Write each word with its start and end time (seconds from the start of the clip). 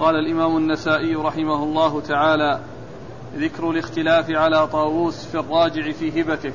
قال 0.00 0.16
الإمام 0.16 0.56
النسائي 0.56 1.14
رحمه 1.14 1.64
الله 1.64 2.00
تعالى 2.00 2.60
ذكر 3.36 3.70
الاختلاف 3.70 4.30
على 4.30 4.66
طاووس 4.66 5.26
في 5.26 5.38
الراجع 5.38 5.90
في 5.90 6.22
هبته. 6.22 6.52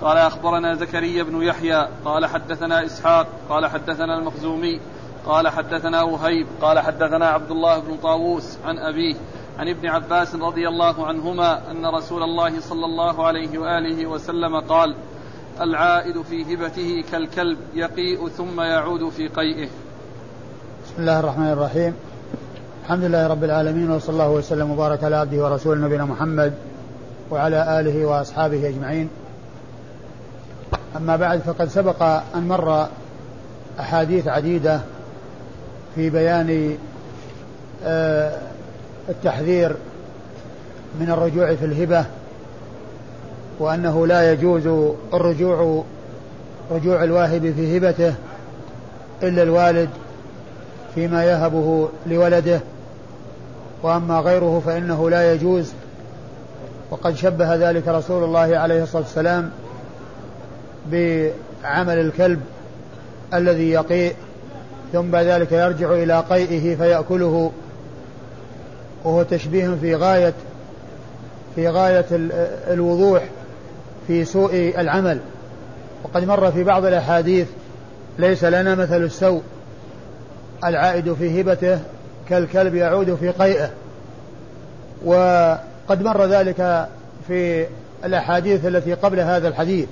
قال 0.00 0.18
أخبرنا 0.18 0.74
زكريا 0.74 1.22
بن 1.22 1.42
يحيى 1.42 1.88
قال 2.04 2.26
حدثنا 2.26 2.84
إسحاق 2.84 3.26
قال 3.48 3.66
حدثنا 3.66 4.18
المخزومي 4.18 4.80
قال 5.26 5.48
حدثنا 5.48 6.02
وهيب 6.02 6.46
قال 6.62 6.78
حدثنا 6.78 7.26
عبد 7.26 7.50
الله 7.50 7.78
بن 7.78 7.96
طاووس 7.96 8.58
عن 8.64 8.78
أبيه 8.78 9.14
عن 9.58 9.68
ابن 9.68 9.88
عباس 9.88 10.34
رضي 10.34 10.68
الله 10.68 11.06
عنهما 11.06 11.70
أن 11.70 11.86
رسول 11.86 12.22
الله 12.22 12.60
صلى 12.60 12.84
الله 12.84 13.26
عليه 13.26 13.58
وآله 13.58 14.06
وسلم 14.06 14.60
قال 14.60 14.96
العائد 15.60 16.22
في 16.22 16.54
هبته 16.54 17.04
كالكلب 17.12 17.58
يقيء 17.74 18.28
ثم 18.28 18.60
يعود 18.60 19.08
في 19.08 19.28
قيئه. 19.28 19.68
بسم 20.94 21.02
الله 21.02 21.20
الرحمن 21.20 21.52
الرحيم. 21.52 21.94
الحمد 22.84 23.04
لله 23.04 23.26
رب 23.26 23.44
العالمين 23.44 23.90
وصلى 23.90 24.12
الله 24.12 24.30
وسلم 24.30 24.70
وبارك 24.70 25.04
على 25.04 25.16
عبده 25.16 25.44
ورسوله 25.44 25.86
نبينا 25.86 26.04
محمد 26.04 26.52
وعلى 27.30 27.80
آله 27.80 28.06
وأصحابه 28.06 28.68
أجمعين. 28.68 29.08
أما 30.96 31.16
بعد 31.16 31.40
فقد 31.40 31.68
سبق 31.68 32.02
أن 32.34 32.48
مر 32.48 32.86
أحاديث 33.80 34.28
عديدة 34.28 34.80
في 35.94 36.10
بيان 36.10 36.78
آه، 37.84 38.38
التحذير 39.08 39.76
من 41.00 41.10
الرجوع 41.10 41.54
في 41.54 41.64
الهبة 41.64 42.04
وأنه 43.58 44.06
لا 44.06 44.32
يجوز 44.32 44.66
الرجوع 45.14 45.84
رجوع 46.70 47.04
الواهب 47.04 47.52
في 47.56 47.78
هبته 47.78 48.14
إلا 49.22 49.42
الوالد 49.42 49.88
فيما 50.94 51.24
يهبه 51.24 51.88
لولده 52.06 52.60
وأما 53.82 54.20
غيره 54.20 54.62
فإنه 54.66 55.10
لا 55.10 55.32
يجوز. 55.32 55.72
وقد 56.90 57.16
شبه 57.16 57.54
ذلك 57.54 57.88
رسول 57.88 58.24
الله 58.24 58.58
عليه 58.58 58.82
الصلاة 58.82 59.02
والسلام 59.02 59.50
بعمل 60.92 61.98
الكلب 61.98 62.40
الذي 63.34 63.70
يقيء 63.70 64.14
ثم 64.92 65.10
بعد 65.10 65.26
ذلك 65.26 65.52
يرجع 65.52 65.92
إلى 65.92 66.20
قيئه 66.30 66.76
فيأكله. 66.76 67.52
وهو 69.04 69.22
تشبيه 69.22 69.76
في 69.80 69.94
غاية 69.94 70.32
في 71.54 71.68
غاية 71.68 72.06
الوضوح 72.70 73.22
في 74.06 74.24
سوء 74.24 74.74
العمل. 74.78 75.18
وقد 76.04 76.24
مر 76.24 76.50
في 76.50 76.64
بعض 76.64 76.84
الأحاديث 76.84 77.46
ليس 78.18 78.44
لنا 78.44 78.74
مثل 78.74 79.02
السوء. 79.02 79.42
العائد 80.64 81.14
في 81.14 81.40
هبته 81.40 81.80
كالكلب 82.28 82.74
يعود 82.74 83.14
في 83.14 83.30
قيئه. 83.30 83.70
وقد 85.04 86.02
مر 86.02 86.24
ذلك 86.24 86.88
في 87.28 87.66
الأحاديث 88.04 88.66
التي 88.66 88.94
قبل 88.94 89.20
هذا 89.20 89.48
الحديث. 89.48 89.88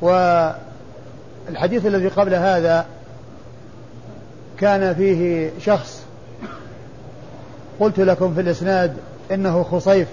والحديث 0.00 1.86
الذي 1.86 2.08
قبل 2.08 2.34
هذا 2.34 2.86
كان 4.58 4.94
فيه 4.94 5.50
شخص 5.60 6.02
قلت 7.80 8.00
لكم 8.00 8.34
في 8.34 8.40
الإسناد 8.40 8.96
إنه 9.32 9.62
خصيف 9.62 10.08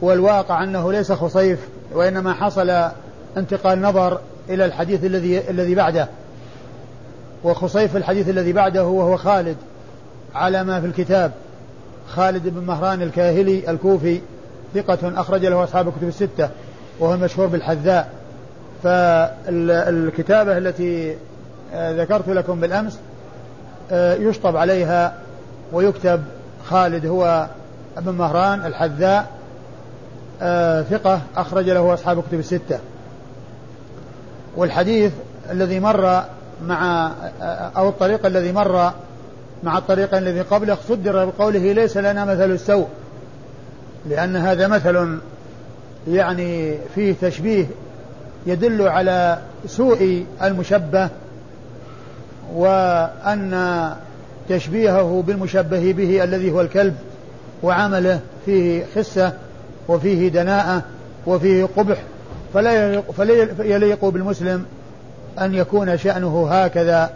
والواقع 0.00 0.62
أنه 0.62 0.92
ليس 0.92 1.12
خصيف 1.12 1.58
وإنما 1.92 2.32
حصل 2.32 2.90
انتقال 3.36 3.82
نظر 3.82 4.20
إلى 4.48 4.64
الحديث 4.64 5.04
الذي 5.04 5.50
الذي 5.50 5.74
بعده. 5.74 6.08
وخصيف 7.44 7.96
الحديث 7.96 8.28
الذي 8.28 8.52
بعده 8.52 8.84
وهو 8.84 9.16
خالد 9.16 9.56
على 10.34 10.64
ما 10.64 10.80
في 10.80 10.86
الكتاب. 10.86 11.32
خالد 12.08 12.48
بن 12.48 12.66
مهران 12.66 13.02
الكاهلي 13.02 13.70
الكوفي 13.70 14.20
ثقة 14.74 15.20
أخرج 15.20 15.46
له 15.46 15.64
أصحاب 15.64 15.88
الكتب 15.88 16.08
الستة 16.08 16.48
وهو 17.00 17.14
المشهور 17.14 17.46
بالحذاء. 17.46 18.10
فالكتابة 18.82 20.58
التي 20.58 21.16
آه، 21.74 22.02
ذكرت 22.02 22.28
لكم 22.28 22.60
بالأمس 22.60 22.98
آه، 23.92 24.14
يشطب 24.14 24.56
عليها 24.56 25.14
ويكتب 25.72 26.22
خالد 26.66 27.06
هو 27.06 27.46
ابن 27.96 28.12
مهران 28.12 28.66
الحذاء 28.66 29.26
آه، 30.42 30.82
ثقة 30.82 31.20
أخرج 31.36 31.70
له 31.70 31.94
أصحاب 31.94 32.18
الكتب 32.18 32.38
الستة. 32.38 32.78
والحديث 34.56 35.12
الذي 35.50 35.80
مر 35.80 36.24
مع 36.66 37.12
أو 37.76 37.88
الطريق 37.88 38.26
الذي 38.26 38.52
مر 38.52 38.92
مع 39.62 39.78
الطريق 39.78 40.14
الذي 40.14 40.40
قبله 40.40 40.78
صدر 40.88 41.24
بقوله 41.24 41.72
ليس 41.72 41.96
لنا 41.96 42.24
مثل 42.24 42.50
السوء 42.50 42.88
لأن 44.08 44.36
هذا 44.36 44.66
مثل 44.66 45.18
يعني 46.08 46.78
فيه 46.94 47.14
تشبيه 47.20 47.66
يدل 48.46 48.88
على 48.88 49.38
سوء 49.66 50.24
المشبه 50.42 51.08
وأن 52.54 53.92
تشبيهه 54.48 55.24
بالمشبه 55.26 55.92
به 55.92 56.24
الذي 56.24 56.50
هو 56.50 56.60
الكلب 56.60 56.96
وعمله 57.62 58.20
فيه 58.46 58.84
خسة 58.96 59.32
وفيه 59.88 60.28
دناءة 60.28 60.82
وفيه 61.26 61.68
قبح 61.76 62.02
فلا 62.54 62.72
يليق, 62.72 63.10
فلا 63.10 63.48
يليق 63.64 64.04
بالمسلم 64.04 64.64
أن 65.44 65.54
يكون 65.54 65.98
شأنه 65.98 66.48
هكذا 66.50 67.10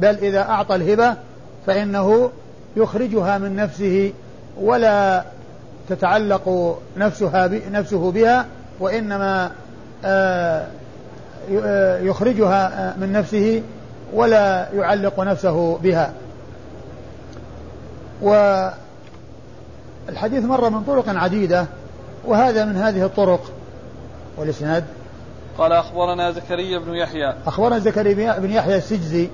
بل 0.00 0.14
إذا 0.14 0.40
أعطى 0.40 0.74
الهبة 0.74 1.14
فإنه 1.66 2.30
يخرجها 2.76 3.38
من 3.38 3.56
نفسه 3.56 4.12
ولا 4.60 5.24
تتعلق 5.88 6.78
نفسها 6.96 7.50
نفسه 7.70 8.10
بها 8.10 8.46
وإنما 8.80 9.50
آه، 10.04 10.66
آه، 11.64 11.98
يخرجها 11.98 12.94
من 13.00 13.12
نفسه 13.12 13.62
ولا 14.12 14.68
يعلق 14.74 15.20
نفسه 15.20 15.76
بها. 15.76 16.12
والحديث 18.22 18.74
مر 20.44 20.70
من 20.70 20.82
طرق 20.82 21.08
عديدة 21.08 21.66
وهذا 22.24 22.64
من 22.64 22.76
هذه 22.76 23.04
الطرق. 23.04 23.52
والإسناد 24.36 24.84
قال 25.58 25.72
أخبرنا 25.72 26.30
زكريا 26.30 26.78
بن 26.78 26.94
يحيى. 26.94 27.34
أخبرنا 27.46 27.78
زكريا 27.78 28.38
بن 28.38 28.50
يحيى 28.50 28.76
السجزي 28.76 29.28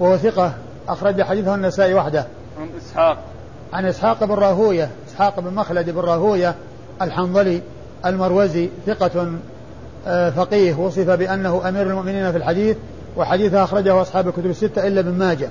وهو 0.00 0.16
ثقة 0.16 0.52
أخرج 0.88 1.22
حديثه 1.22 1.54
النسائي 1.54 1.94
وحده. 1.94 2.26
عن 2.60 2.68
إسحاق. 2.78 3.18
عن 3.72 3.86
إسحاق 3.86 4.24
بن 4.24 4.34
راهوية 4.34 4.90
إسحاق 5.08 5.40
بن 5.40 5.54
مخلد 5.54 5.90
بن 5.90 6.00
راهوية 6.00 6.54
الحنظلي 7.02 7.62
المروزي 8.06 8.70
ثقة 8.86 9.32
آه، 10.06 10.30
فقيه 10.30 10.74
وصف 10.74 11.10
بأنه 11.10 11.68
أمير 11.68 11.86
المؤمنين 11.86 12.30
في 12.30 12.36
الحديث 12.36 12.76
وحديثه 13.16 13.64
أخرجه 13.64 14.02
أصحاب 14.02 14.28
الكتب 14.28 14.46
الستة 14.46 14.86
إلا 14.86 15.00
ابن 15.00 15.18
ماجه. 15.18 15.48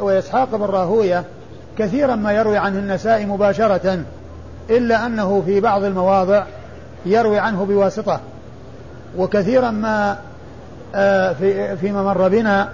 وإسحاق 0.00 0.56
بن 0.56 0.64
راهوية 0.64 1.24
كثيرا 1.78 2.14
ما 2.14 2.32
يروي 2.32 2.58
عنه 2.58 2.78
النسائي 2.78 3.26
مباشرة 3.26 4.04
إلا 4.70 5.06
أنه 5.06 5.42
في 5.46 5.60
بعض 5.60 5.84
المواضع 5.84 6.44
يروي 7.06 7.38
عنه 7.38 7.64
بواسطة. 7.64 8.20
وكثيرا 9.18 9.70
ما 9.70 10.18
آه، 10.94 11.32
في 11.32 11.76
فيما 11.76 12.02
مر 12.02 12.28
بنا 12.28 12.68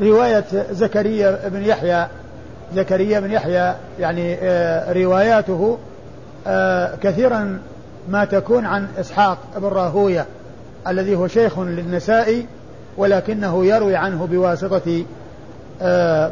رواية 0.00 0.44
زكريا 0.70 1.48
بن 1.48 1.62
يحيى. 1.62 2.06
زكريا 2.74 3.20
بن 3.20 3.30
يحيى 3.30 3.74
يعني 4.00 4.34
آه، 4.42 4.92
رواياته 4.92 5.78
آه، 6.46 6.96
كثيرا 7.02 7.58
ما 8.08 8.24
تكون 8.24 8.66
عن 8.66 8.88
إسحاق 9.00 9.38
بن 9.56 9.66
راهوية 9.66 10.26
الذي 10.88 11.14
هو 11.14 11.26
شيخ 11.26 11.58
للنسائي 11.58 12.46
ولكنه 12.96 13.64
يروي 13.64 13.96
عنه 13.96 14.26
بواسطة 14.26 15.04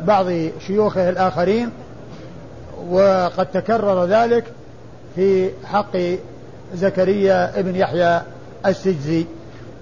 بعض 0.07 0.27
شيوخه 0.67 1.09
الآخرين 1.09 1.71
وقد 2.91 3.47
تكرر 3.47 4.05
ذلك 4.05 4.45
في 5.17 5.51
حق 5.65 5.97
زكريا 6.75 7.61
بن 7.61 7.77
يحيى 7.77 8.21
السجزي. 8.67 9.27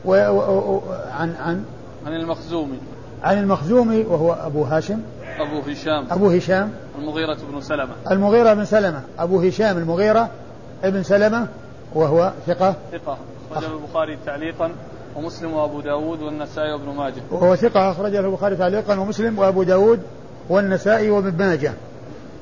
و 0.04 0.10
و 0.10 0.80
عن 1.12 1.34
عن 1.40 1.64
عن 2.06 2.14
المخزومي. 2.14 2.78
عن 3.22 3.38
المخزومي 3.38 4.02
وهو 4.02 4.32
أبو 4.32 4.62
هاشم. 4.62 5.00
أبو 5.38 5.70
هشام. 5.70 6.06
أبو 6.10 6.30
هشام. 6.30 6.70
المغيرة 6.98 7.36
بن 7.52 7.60
سلمة. 7.60 7.94
المغيرة 8.10 8.54
بن 8.54 8.64
سلمة. 8.64 9.02
أبو 9.18 9.40
هشام 9.40 9.78
المغيرة 9.78 10.30
ابن 10.84 11.02
سلمة 11.02 11.46
وهو 11.94 12.32
ثقة. 12.46 12.74
ثقة. 12.92 13.18
أخرجه 13.52 13.72
البخاري 13.72 14.18
تعليقا 14.26 14.70
ومسلم 15.16 15.52
وأبو 15.52 15.80
داود 15.80 16.22
والنسائي 16.22 16.72
وابن 16.72 16.88
ماجه. 16.96 17.22
وهو 17.30 17.56
ثقة 17.56 17.90
أخرجه 17.90 18.20
البخاري 18.20 18.56
تعليقا 18.56 19.00
ومسلم 19.00 19.38
وأبو 19.38 19.62
داود 19.62 20.00
والنسائي 20.48 21.10
وابن 21.10 21.38
ماجه. 21.38 21.72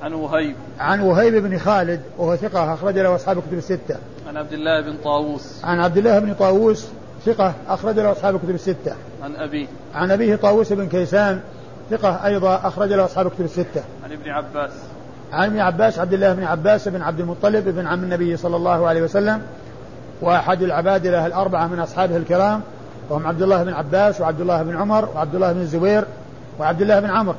عن 0.03 0.13
وهيب. 0.13 0.55
عن 0.81 1.01
وهيب 1.01 1.35
بن 1.35 1.59
خالد 1.59 2.01
وهو 2.19 2.37
ثقة 2.37 2.75
أخرج 2.75 2.99
له 2.99 3.15
أصحاب 3.15 3.39
الكتب 3.39 3.59
الستة. 3.59 3.97
عن 4.29 4.37
عبد 4.37 4.53
الله 4.53 4.81
بن 4.81 4.97
طاووس. 5.05 5.65
عن 5.65 5.81
عبد 5.81 5.97
الله 5.97 6.19
بن 6.19 6.35
طاووس 6.35 6.87
ثقة 7.27 7.55
أخرج 7.69 7.99
له 7.99 8.13
أصحاب 8.13 8.35
الكتب 8.35 8.55
الستة 8.55 8.93
عن 9.23 9.37
أبيه 9.37 9.67
عن 9.95 10.11
أبيه 10.11 10.37
طاووس 10.37 10.73
بن 10.73 10.89
كيسان 10.89 11.41
ثقة 11.91 12.27
أيضا 12.27 12.61
أخرج 12.65 12.93
له 12.93 13.05
أصحاب 13.05 13.29
كتب 13.29 13.45
الستة. 13.45 13.83
عن 14.05 14.13
ابن 14.13 14.31
عباس. 14.31 14.71
عن 15.33 15.49
ابن 15.49 15.61
عباس 15.61 15.99
عبد 15.99 16.13
الله 16.13 16.33
بن 16.33 16.45
عباس 16.45 16.89
بن 16.89 17.03
عبد 17.03 17.21
المطلب 17.21 17.69
بن 17.69 17.87
عم 17.87 18.05
النبي 18.05 18.37
صلى 18.37 18.57
الله 18.57 18.87
عليه 18.89 19.03
وسلم 19.03 19.43
وأحد 20.21 20.63
العبادلة 20.63 21.27
الأربعة 21.27 21.67
من 21.67 21.79
أصحابه 21.79 22.17
الكرام 22.17 22.61
وهم 23.11 23.27
عبد 23.27 23.43
الله 23.43 23.63
بن 23.65 23.73
عباس 23.73 24.21
وعبد 24.21 24.41
الله 24.41 24.63
بن 24.63 24.77
عمر 24.77 25.09
وعبد 25.15 25.35
الله 25.35 25.53
بن 25.53 25.61
الزبير 25.61 26.05
وعبد 26.59 26.83
الله 26.83 27.01
بن 27.01 27.11
عمرو 27.11 27.37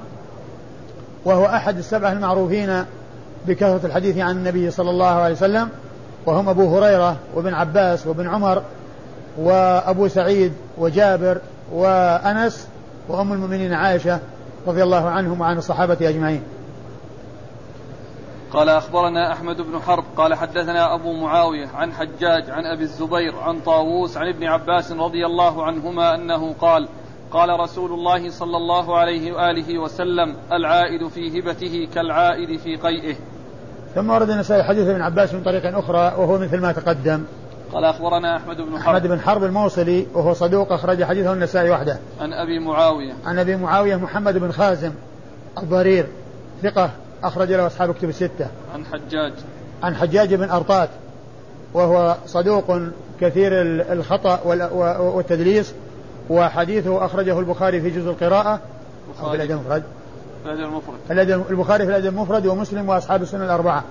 وهو 1.25 1.45
أحد 1.45 1.77
السبعة 1.77 2.11
المعروفين 2.11 2.83
بكثرة 3.47 3.85
الحديث 3.85 4.17
عن 4.17 4.37
النبي 4.37 4.71
صلى 4.71 4.89
الله 4.89 5.05
عليه 5.05 5.35
وسلم 5.35 5.69
وهم 6.25 6.49
أبو 6.49 6.77
هريرة 6.77 7.15
وابن 7.35 7.53
عباس 7.53 8.07
وابن 8.07 8.27
عمر 8.27 8.61
وأبو 9.37 10.07
سعيد 10.07 10.53
وجابر 10.77 11.37
وأنس 11.71 12.67
وأم 13.09 13.33
المؤمنين 13.33 13.73
عائشة 13.73 14.19
رضي 14.67 14.83
الله 14.83 15.09
عنهم 15.09 15.41
وعن 15.41 15.57
الصحابة 15.57 15.97
أجمعين. 16.01 16.43
قال 18.53 18.69
أخبرنا 18.69 19.33
أحمد 19.33 19.61
بن 19.61 19.79
حرب 19.79 20.03
قال 20.17 20.33
حدثنا 20.33 20.95
أبو 20.95 21.13
معاوية 21.13 21.67
عن 21.67 21.93
حجاج 21.93 22.49
عن 22.49 22.65
أبي 22.65 22.83
الزبير 22.83 23.35
عن 23.39 23.59
طاووس 23.59 24.17
عن 24.17 24.27
ابن 24.27 24.43
عباس 24.43 24.91
رضي 24.91 25.25
الله 25.25 25.63
عنهما 25.63 26.15
أنه 26.15 26.53
قال 26.53 26.87
قال 27.31 27.59
رسول 27.59 27.93
الله 27.93 28.29
صلى 28.29 28.57
الله 28.57 28.97
عليه 28.97 29.31
وآله 29.31 29.79
وسلم 29.79 30.35
العائد 30.51 31.07
في 31.07 31.39
هبته 31.39 31.87
كالعائد 31.95 32.59
في 32.59 32.75
قيئه. 32.75 33.15
ثم 33.95 34.09
ورد 34.09 34.29
النسائي 34.29 34.63
حديث 34.63 34.87
ابن 34.87 35.01
عباس 35.01 35.33
من 35.33 35.43
طريق 35.43 35.77
أخرى 35.77 36.13
وهو 36.17 36.37
مثل 36.37 36.61
ما 36.61 36.71
تقدم. 36.71 37.23
قال 37.73 37.85
أخبرنا 37.85 38.37
أحمد 38.37 38.57
بن 38.57 38.79
حرب. 38.79 38.95
أحمد 38.95 39.07
بن 39.07 39.19
حرب 39.19 39.43
الموصلي 39.43 40.07
وهو 40.13 40.33
صدوق 40.33 40.71
أخرج 40.71 41.03
حديثه 41.03 41.33
النسائي 41.33 41.69
وحده. 41.69 41.97
عن 42.21 42.33
أبي 42.33 42.59
معاوية. 42.59 43.13
عن 43.25 43.39
أبي 43.39 43.55
معاوية 43.55 43.95
محمد 43.95 44.37
بن 44.37 44.51
خازم 44.51 44.91
الضرير 45.57 46.07
ثقة 46.63 46.89
أخرج 47.23 47.51
له 47.51 47.67
أصحاب 47.67 47.93
كتب 47.93 48.09
الستة. 48.09 48.47
عن 48.73 48.85
حجاج. 48.85 49.33
عن 49.83 49.95
حجاج 49.95 50.33
بن 50.33 50.49
أرطات 50.49 50.89
وهو 51.73 52.15
صدوق 52.25 52.79
كثير 53.21 53.51
الخطأ 53.93 54.39
والتدليس 54.99 55.73
وحديثه 56.29 57.05
أخرجه 57.05 57.39
البخاري 57.39 57.81
في 57.81 57.89
جزء 57.89 58.09
القراءة. 58.09 58.59
أو 59.21 59.29
في 59.29 59.35
الأدب 59.35 59.51
المفرد. 59.51 59.83
الأدب 61.11 61.31
المفرد. 61.31 61.51
البخاري 61.51 61.85
في 61.85 61.89
الأدب 61.89 62.07
المفرد 62.07 62.45
ومسلم 62.45 62.89
وأصحاب 62.89 63.21
السنة 63.21 63.45
الأربعة. 63.45 63.83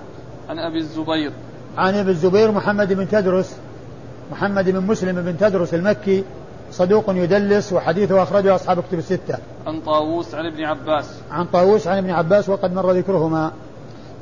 عن 0.49 0.59
أبي 0.59 0.77
الزبير. 0.77 1.31
عن 1.77 1.95
أبي 1.95 2.11
الزبير 2.11 2.51
محمد 2.51 2.93
بن 2.93 3.09
تدرس 3.09 3.57
محمد 4.31 4.69
بن 4.69 4.81
مسلم 4.81 5.21
بن 5.21 5.37
تدرس 5.37 5.73
المكي 5.73 6.23
صدوق 6.71 7.05
يدلس 7.09 7.73
وحديثه 7.73 8.23
أخرجه 8.23 8.55
أصحاب 8.55 8.79
كتب 8.79 8.97
الستة. 8.97 9.37
عن 9.67 9.81
طاووس 9.81 10.35
عن 10.35 10.45
ابن 10.45 10.63
عباس. 10.63 11.21
عن 11.31 11.45
طاووس 11.45 11.87
عن 11.87 11.97
ابن 11.97 12.09
عباس 12.09 12.49
وقد 12.49 12.73
مر 12.73 12.91
ذكرهما. 12.91 13.51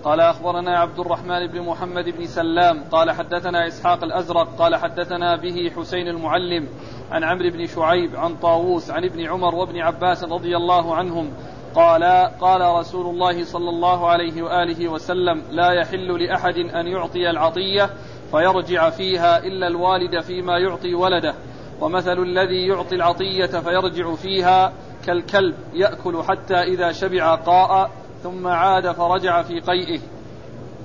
قال 0.05 0.19
أخبرنا 0.19 0.79
عبد 0.79 0.99
الرحمن 0.99 1.47
بن 1.47 1.61
محمد 1.61 2.05
بن 2.09 2.25
سلام 2.25 2.83
قال 2.91 3.11
حدثنا 3.11 3.67
إسحاق 3.67 4.03
الأزرق 4.03 4.47
قال 4.57 4.75
حدثنا 4.75 5.35
به 5.35 5.71
حسين 5.77 6.07
المعلم 6.07 6.67
عن 7.11 7.23
عمرو 7.23 7.49
بن 7.49 7.65
شعيب 7.65 8.15
عن 8.15 8.35
طاووس 8.35 8.91
عن 8.91 9.03
ابن 9.03 9.25
عمر 9.25 9.55
وابن 9.55 9.77
عباس 9.77 10.23
رضي 10.23 10.57
الله 10.57 10.95
عنهم 10.95 11.31
قال 11.75 12.03
قال 12.41 12.79
رسول 12.79 13.05
الله 13.05 13.43
صلى 13.43 13.69
الله 13.69 14.07
عليه 14.07 14.41
وآله 14.43 14.89
وسلم 14.89 15.41
لا 15.51 15.71
يحل 15.71 16.23
لأحد 16.23 16.57
أن 16.57 16.87
يعطي 16.87 17.29
العطية 17.29 17.89
فيرجع 18.35 18.89
فيها 18.89 19.37
إلا 19.37 19.67
الوالد 19.67 20.21
فيما 20.21 20.57
يعطي 20.57 20.93
ولده 20.93 21.33
ومثل 21.81 22.17
الذي 22.19 22.67
يعطي 22.67 22.95
العطية 22.95 23.45
فيرجع 23.45 24.15
فيها 24.15 24.73
كالكلب 25.05 25.55
يأكل 25.73 26.23
حتى 26.23 26.55
إذا 26.55 26.91
شبع 26.91 27.35
قاء 27.35 27.89
ثم 28.23 28.47
عاد 28.47 28.91
فرجع 28.91 29.41
في 29.41 29.59
قيئه. 29.59 29.99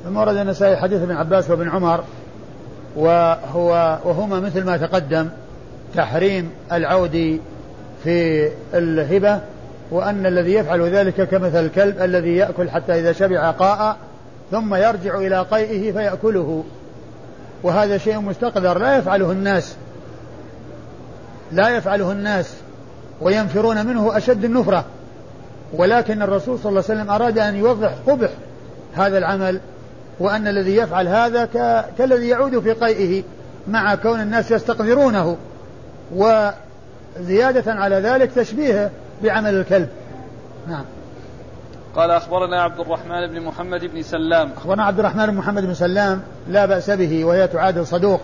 ثم 0.04 0.16
ورد 0.16 0.36
النسائي 0.36 0.76
حديث 0.76 1.02
ابن 1.02 1.16
عباس 1.16 1.50
وابن 1.50 1.68
عمر 1.68 2.04
وهو 2.96 3.98
وهما 4.04 4.40
مثل 4.40 4.64
ما 4.64 4.76
تقدم 4.76 5.28
تحريم 5.94 6.50
العود 6.72 7.40
في 8.04 8.48
الهبة 8.74 9.40
وأن 9.90 10.26
الذي 10.26 10.54
يفعل 10.54 10.82
ذلك 10.82 11.28
كمثل 11.28 11.64
الكلب 11.64 12.02
الذي 12.02 12.36
يأكل 12.36 12.70
حتى 12.70 13.00
إذا 13.00 13.12
شبع 13.12 13.50
قاء 13.50 13.96
ثم 14.50 14.74
يرجع 14.74 15.18
إلى 15.18 15.42
قيئه 15.42 15.92
فيأكله. 15.92 16.64
وهذا 17.62 17.98
شيء 17.98 18.20
مستقذر 18.20 18.78
لا 18.78 18.96
يفعله 18.96 19.32
الناس. 19.32 19.74
لا 21.52 21.68
يفعله 21.68 22.12
الناس. 22.12 22.54
وينفرون 23.20 23.86
منه 23.86 24.16
أشد 24.16 24.44
النفرة. 24.44 24.84
ولكن 25.72 26.22
الرسول 26.22 26.58
صلى 26.58 26.70
الله 26.70 26.84
عليه 26.88 27.00
وسلم 27.00 27.10
أراد 27.10 27.38
أن 27.38 27.56
يوضح 27.56 27.94
قبح 28.06 28.30
هذا 28.94 29.18
العمل 29.18 29.60
وأن 30.20 30.48
الذي 30.48 30.76
يفعل 30.76 31.08
هذا 31.08 31.44
كالذي 31.98 32.28
يعود 32.28 32.58
في 32.58 32.72
قيئه 32.72 33.22
مع 33.68 33.94
كون 33.94 34.20
الناس 34.20 34.50
يستقذرونه. 34.50 35.36
وزيادة 36.14 37.72
على 37.72 37.96
ذلك 37.96 38.30
تشبيهه 38.32 38.90
بعمل 39.22 39.54
الكلب. 39.54 39.88
نعم. 40.68 40.84
قال 42.00 42.10
أخبرنا 42.10 42.62
عبد 42.62 42.80
الرحمن 42.80 43.26
بن 43.26 43.40
محمد 43.40 43.84
بن 43.84 44.02
سلام. 44.02 44.52
أخبرنا 44.56 44.84
عبد 44.84 44.98
الرحمن 44.98 45.26
بن 45.26 45.34
محمد 45.34 45.64
بن 45.64 45.74
سلام 45.74 46.22
لا 46.48 46.66
بأس 46.66 46.90
به 46.90 47.24
وهي 47.24 47.48
تعادل 47.48 47.86
صدوق. 47.86 48.20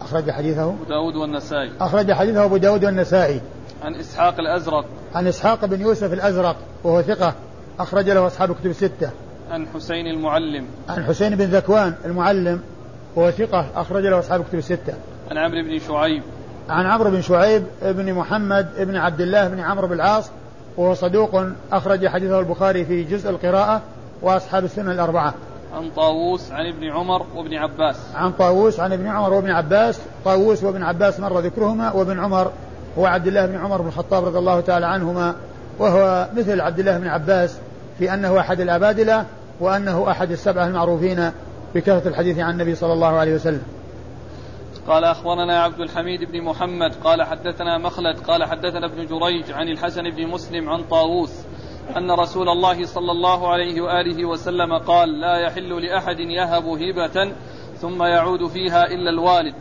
أخرج 0.00 0.30
حديثه. 0.30 0.70
أبو 0.70 0.84
داود 0.84 1.16
والنسائي. 1.16 1.70
أخرج 1.80 2.12
حديثه 2.12 2.44
أبو 2.44 2.56
داود 2.56 2.84
والنسائي. 2.84 3.40
عن 3.82 3.94
إسحاق 3.94 4.40
الأزرق. 4.40 4.84
عن 5.14 5.26
إسحاق 5.26 5.64
بن 5.64 5.80
يوسف 5.80 6.12
الأزرق 6.12 6.56
وهو 6.84 7.02
ثقة 7.02 7.34
أخرج 7.78 8.10
له 8.10 8.26
أصحاب 8.26 8.54
كتب 8.54 8.66
الستة. 8.66 9.10
عن 9.50 9.66
حسين 9.74 10.06
المعلم. 10.06 10.66
عن 10.88 11.04
حسين 11.04 11.36
بن 11.36 11.44
ذكوان 11.44 11.94
المعلم 12.04 12.60
وهو 13.16 13.30
ثقة 13.30 13.66
أخرج 13.76 14.06
له 14.06 14.18
أصحاب 14.18 14.44
كتب 14.44 14.58
الستة. 14.58 14.94
عن 15.30 15.38
عمرو 15.38 15.62
بن 15.62 15.78
شعيب. 15.78 16.22
عن 16.68 16.86
عمرو 16.86 17.10
بن 17.10 17.22
شعيب 17.22 17.64
بن 17.82 18.14
محمد 18.14 18.68
بن 18.78 18.96
عبد 18.96 19.20
الله 19.20 19.48
بن 19.48 19.60
عمرو 19.60 19.88
بن 19.88 19.94
العاص 19.94 20.30
وهو 20.80 20.94
صدوق 20.94 21.42
أخرج 21.72 22.06
حديثه 22.06 22.40
البخاري 22.40 22.84
في 22.84 23.02
جزء 23.04 23.30
القراءة 23.30 23.80
وأصحاب 24.22 24.64
السنة 24.64 24.92
الأربعة. 24.92 25.34
عن 25.74 25.90
طاووس 25.96 26.52
عن 26.52 26.66
ابن 26.66 26.90
عمر 26.90 27.26
وابن 27.36 27.54
عباس. 27.54 27.96
عن 28.14 28.32
طاووس 28.32 28.80
عن 28.80 28.92
ابن 28.92 29.06
عمر 29.06 29.32
وابن 29.32 29.50
عباس. 29.50 30.00
طاووس 30.24 30.64
وابن 30.64 30.82
عباس 30.82 31.20
مر 31.20 31.40
ذكرهما 31.40 31.92
وابن 31.92 32.20
عمر 32.20 32.50
هو 32.98 33.06
عبد 33.06 33.26
الله 33.26 33.46
بن 33.46 33.56
عمر 33.56 33.82
بن 33.82 33.88
الخطاب 33.88 34.24
رضي 34.24 34.38
الله 34.38 34.60
تعالى 34.60 34.86
عنهما 34.86 35.34
وهو 35.78 36.28
مثل 36.36 36.60
عبد 36.60 36.78
الله 36.78 36.98
بن 36.98 37.06
عباس 37.06 37.56
في 37.98 38.14
أنه 38.14 38.40
أحد 38.40 38.60
الأبادلة 38.60 39.24
وأنه 39.60 40.10
أحد 40.10 40.30
السبعة 40.30 40.66
المعروفين 40.66 41.30
بكثرة 41.74 42.08
الحديث 42.08 42.38
عن 42.38 42.50
النبي 42.50 42.74
صلى 42.74 42.92
الله 42.92 43.16
عليه 43.16 43.34
وسلم. 43.34 43.62
قال 44.90 45.04
أخبرنا 45.04 45.62
عبد 45.62 45.80
الحميد 45.80 46.24
بن 46.24 46.42
محمد 46.42 46.94
قال 46.94 47.22
حدثنا 47.22 47.78
مخلد 47.78 48.20
قال 48.20 48.44
حدثنا 48.44 48.86
ابن 48.86 49.06
جريج 49.06 49.52
عن 49.52 49.68
الحسن 49.68 50.02
بن 50.02 50.26
مسلم 50.26 50.68
عن 50.68 50.82
طاووس 50.82 51.46
أن 51.96 52.10
رسول 52.10 52.48
الله 52.48 52.84
صلى 52.84 53.12
الله 53.12 53.48
عليه 53.48 53.80
وآله 53.80 54.24
وسلم 54.24 54.78
قال 54.78 55.20
لا 55.20 55.36
يحل 55.36 55.84
لأحد 55.84 56.20
يهب 56.20 56.64
هبة 56.64 57.32
ثم 57.74 58.02
يعود 58.02 58.46
فيها 58.46 58.86
إلا 58.86 59.10
الوالد. 59.10 59.54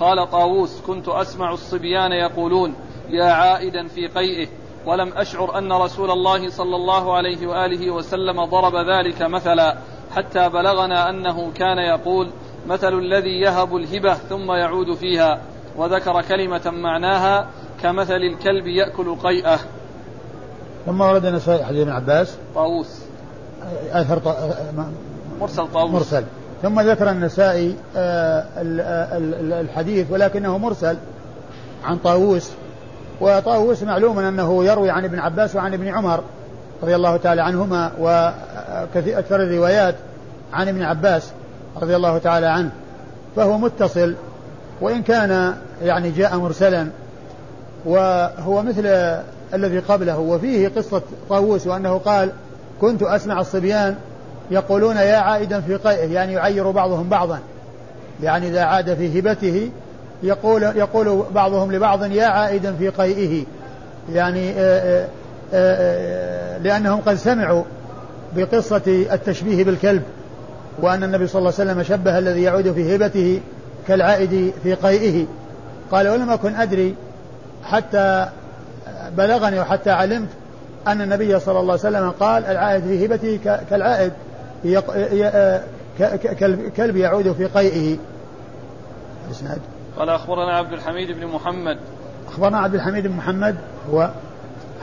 قال 0.00 0.30
طاووس 0.30 0.80
كنت 0.80 1.08
أسمع 1.08 1.52
الصبيان 1.52 2.12
يقولون 2.12 2.74
يا 3.10 3.24
عائدا 3.24 3.86
في 3.86 4.06
قيئه 4.06 4.48
ولم 4.86 5.12
أشعر 5.16 5.58
أن 5.58 5.72
رسول 5.72 6.10
الله 6.10 6.48
صلى 6.48 6.76
الله 6.76 7.16
عليه 7.16 7.46
وآله 7.46 7.90
وسلم 7.90 8.44
ضرب 8.44 8.76
ذلك 8.76 9.22
مثلا 9.22 9.76
حتى 10.16 10.48
بلغنا 10.48 11.10
أنه 11.10 11.52
كان 11.52 11.78
يقول 11.78 12.30
مثل 12.66 12.98
الذي 12.98 13.40
يهب 13.40 13.76
الهبة 13.76 14.14
ثم 14.14 14.52
يعود 14.52 14.94
فيها 14.94 15.40
وذكر 15.76 16.22
كلمة 16.22 16.70
معناها 16.70 17.46
كمثل 17.82 18.16
الكلب 18.16 18.66
يأكل 18.66 19.14
قيئه. 19.14 19.58
ثم 20.86 21.00
ورد 21.00 21.24
النسائي 21.24 21.64
حديث 21.64 21.80
ابن 21.80 21.92
عباس. 21.92 22.36
طاووس. 22.54 23.00
أثر 23.92 24.18
طا... 24.18 24.36
مرسل 25.40 25.66
طاووس. 25.74 25.92
مرسل. 25.92 26.24
ثم 26.62 26.80
ذكر 26.80 27.10
النسائي 27.10 27.76
آه، 27.96 28.44
الحديث 29.60 30.10
ولكنه 30.10 30.58
مرسل 30.58 30.96
عن 31.84 31.96
طاووس. 31.96 32.50
وطاووس 33.20 33.82
معلوم 33.82 34.18
أنه 34.18 34.64
يروي 34.64 34.90
عن 34.90 35.04
ابن 35.04 35.18
عباس 35.18 35.56
وعن 35.56 35.74
ابن 35.74 35.88
عمر 35.88 36.20
رضي 36.82 36.96
الله 36.96 37.16
تعالى 37.16 37.42
عنهما 37.42 37.92
وأكثر 37.98 39.42
الروايات 39.42 39.94
عن 40.52 40.68
ابن 40.68 40.82
عباس. 40.82 41.32
رضي 41.82 41.96
الله 41.96 42.18
تعالى 42.18 42.46
عنه 42.46 42.70
فهو 43.36 43.58
متصل 43.58 44.14
وإن 44.80 45.02
كان 45.02 45.54
يعني 45.82 46.10
جاء 46.10 46.36
مرسلا 46.36 46.86
وهو 47.84 48.62
مثل 48.62 48.86
الذي 49.54 49.78
قبله 49.78 50.18
وفيه 50.18 50.68
قصة 50.68 51.02
طاووس 51.28 51.66
وأنه 51.66 51.98
قال 51.98 52.30
كنت 52.80 53.02
أسمع 53.02 53.40
الصبيان 53.40 53.96
يقولون 54.50 54.96
يا 54.96 55.16
عائدا 55.16 55.60
في 55.60 55.76
قيئه 55.76 56.12
يعني 56.12 56.32
يعير 56.32 56.70
بعضهم 56.70 57.08
بعضا. 57.08 57.38
يعني 58.22 58.48
إذا 58.48 58.62
عاد 58.62 58.94
في 58.94 59.20
هبته 59.20 59.70
يقول 60.22 60.62
يقول 60.62 61.24
بعضهم 61.34 61.72
لبعض 61.72 62.04
يا 62.04 62.26
عائدا 62.26 62.72
في 62.72 62.88
قيئه. 62.88 63.44
يعني 64.12 64.50
آه، 64.50 64.54
آه، 64.58 65.06
آه، 65.54 66.58
لأنهم 66.58 67.00
قد 67.00 67.14
سمعوا 67.14 67.62
بقصة 68.36 68.82
التشبيه 68.86 69.64
بالكلب. 69.64 70.02
وأن 70.82 71.04
النبي 71.04 71.26
صلى 71.26 71.38
الله 71.38 71.52
عليه 71.58 71.70
وسلم 71.70 71.82
شبه 71.82 72.18
الذي 72.18 72.42
يعود 72.42 72.72
في 72.72 72.96
هبته 72.96 73.40
كالعائد 73.88 74.52
في 74.62 74.74
قيئه. 74.74 75.26
قال 75.90 76.08
ولم 76.08 76.30
أكن 76.30 76.54
أدري 76.54 76.94
حتى 77.64 78.28
بلغني 79.16 79.60
وحتى 79.60 79.90
علمت 79.90 80.28
أن 80.86 81.00
النبي 81.00 81.40
صلى 81.40 81.60
الله 81.60 81.72
عليه 81.72 81.96
وسلم 81.96 82.10
قال 82.10 82.44
العائد 82.44 82.82
في 82.82 83.06
هبته 83.06 83.60
كالعائد 83.70 84.12
كالكلب 86.38 86.96
يعود 86.96 87.32
في 87.32 87.46
قيئه. 87.46 87.96
قال 89.98 90.08
أخبرنا 90.08 90.56
عبد 90.56 90.72
الحميد 90.72 91.12
بن 91.12 91.26
محمد. 91.26 91.78
أخبرنا 92.28 92.58
عبد 92.58 92.74
الحميد 92.74 93.06
بن 93.06 93.16
محمد 93.16 93.56
هو 93.90 94.10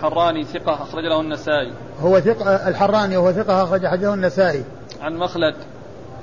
حراني 0.01 0.43
ثقة 0.43 0.73
أخرج 0.73 1.03
له 1.03 1.21
النسائي. 1.21 1.73
هو 2.01 2.19
ثقة 2.19 2.67
الحراني 2.67 3.17
وهو 3.17 3.31
ثقة 3.31 3.63
أخرج 3.63 3.87
حديثه 3.87 4.13
النسائي. 4.13 4.63
عن 5.01 5.15
مخلد. 5.17 5.55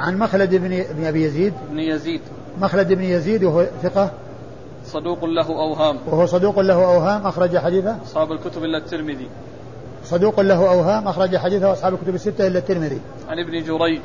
عن 0.00 0.19
مخلد 0.19 0.54
بن 0.54 0.85
بن 0.97 1.04
أبي 1.04 1.25
يزيد. 1.25 1.52
بن 1.71 1.78
يزيد. 1.78 2.21
مخلد 2.61 2.92
بن 2.92 3.02
يزيد 3.02 3.45
وهو 3.45 3.66
ثقة. 3.83 4.11
صدوق 4.87 5.25
له 5.25 5.49
أوهام. 5.49 5.97
وهو 6.07 6.26
صدوق 6.26 6.61
له 6.61 6.75
أوهام 6.75 7.26
أخرج 7.26 7.59
حديثه. 7.59 7.97
أصحاب 8.02 8.33
الكتب 8.33 8.64
إلا 8.64 8.78
الترمذي. 8.78 9.28
صدوق 10.04 10.40
له 10.40 10.71
أوهام 10.71 11.09
أخرج 11.09 11.37
حديثه. 11.37 11.73
أصحاب 11.73 11.95
الكتب 11.95 12.14
الستة 12.14 12.47
إلا 12.47 12.59
الترمذي. 12.59 13.00
عن 13.28 13.38
ابن 13.38 13.62
جريج. 13.64 14.00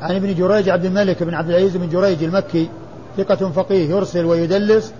عن 0.00 0.16
ابن 0.16 0.34
جريج 0.34 0.68
عبد 0.68 0.84
الملك 0.84 1.22
بن 1.22 1.34
عبد 1.34 1.48
العزيز 1.48 1.76
بن 1.76 1.88
جريج 1.88 2.24
المكي 2.24 2.68
ثقة 3.16 3.50
فقيه 3.50 3.90
يرسل 3.90 4.24
ويدلس 4.24 4.92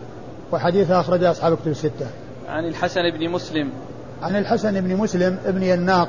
وحديثه 0.52 1.00
أخرج 1.00 1.24
أصحاب 1.24 1.52
الكتب 1.52 1.70
الستة. 1.70 2.06
عن 2.48 2.64
الحسن 2.64 3.10
بن 3.10 3.28
مسلم. 3.28 3.70
عن 4.22 4.36
الحسن 4.36 4.80
بن 4.80 4.96
مسلم 4.96 5.38
ابن 5.46 5.62
يناق 5.62 6.08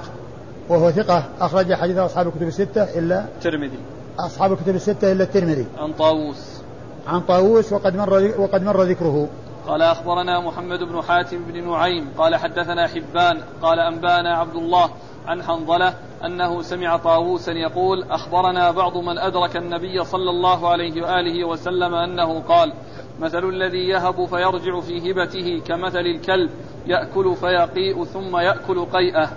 وهو 0.70 0.92
ثقة 0.92 1.24
أخرج 1.42 1.74
حديثه 1.74 2.06
أصحاب 2.06 2.28
الكتب 2.28 2.48
الستة 2.48 2.84
إلا 2.84 3.26
الترمذي. 3.38 3.80
أصحاب 4.20 4.52
الكتب 4.52 4.76
الستة 4.76 5.12
إلا 5.12 5.24
الترمذي. 5.24 5.66
عن 5.78 5.94
طاووس 5.94 6.62
عن 7.08 7.22
طاووس 7.22 7.74
وقد 7.74 7.96
مر 7.96 8.32
وقد 8.38 8.64
مر 8.64 8.84
ذكره. 8.84 9.28
قال 9.68 9.82
أخبرنا 9.82 10.40
محمد 10.40 10.80
بن 10.80 11.02
حاتم 11.02 11.38
بن 11.44 11.70
نعيم 11.70 12.10
قال 12.18 12.36
حدثنا 12.36 12.88
حبان 12.88 13.38
قال 13.62 13.80
أنبانا 13.80 14.38
عبد 14.38 14.56
الله 14.56 14.90
عن 15.28 15.44
حنظلة 15.44 15.94
أنه 16.26 16.62
سمع 16.62 16.98
طاووسا 16.98 17.52
يقول 17.52 18.04
أخبرنا 18.04 18.72
بعض 18.72 18.98
من 18.98 19.18
أدرك 19.18 19.58
النبي 19.58 20.04
صلى 20.04 20.30
الله 20.30 20.70
عليه 20.70 21.02
وآله 21.02 21.46
وسلم 21.48 21.94
أنه 21.94 22.40
قال 22.40 22.74
مثل 23.20 23.50
الذي 23.50 23.88
يهب 23.88 24.26
فيرجع 24.26 24.80
في 24.80 25.12
هبته 25.12 25.62
كمثل 25.68 26.00
الكلب 26.00 26.50
يأكل 26.88 27.36
فيقيء 27.36 28.06
ثم 28.06 28.38
يأكل 28.38 28.86
قيئه 28.86 29.30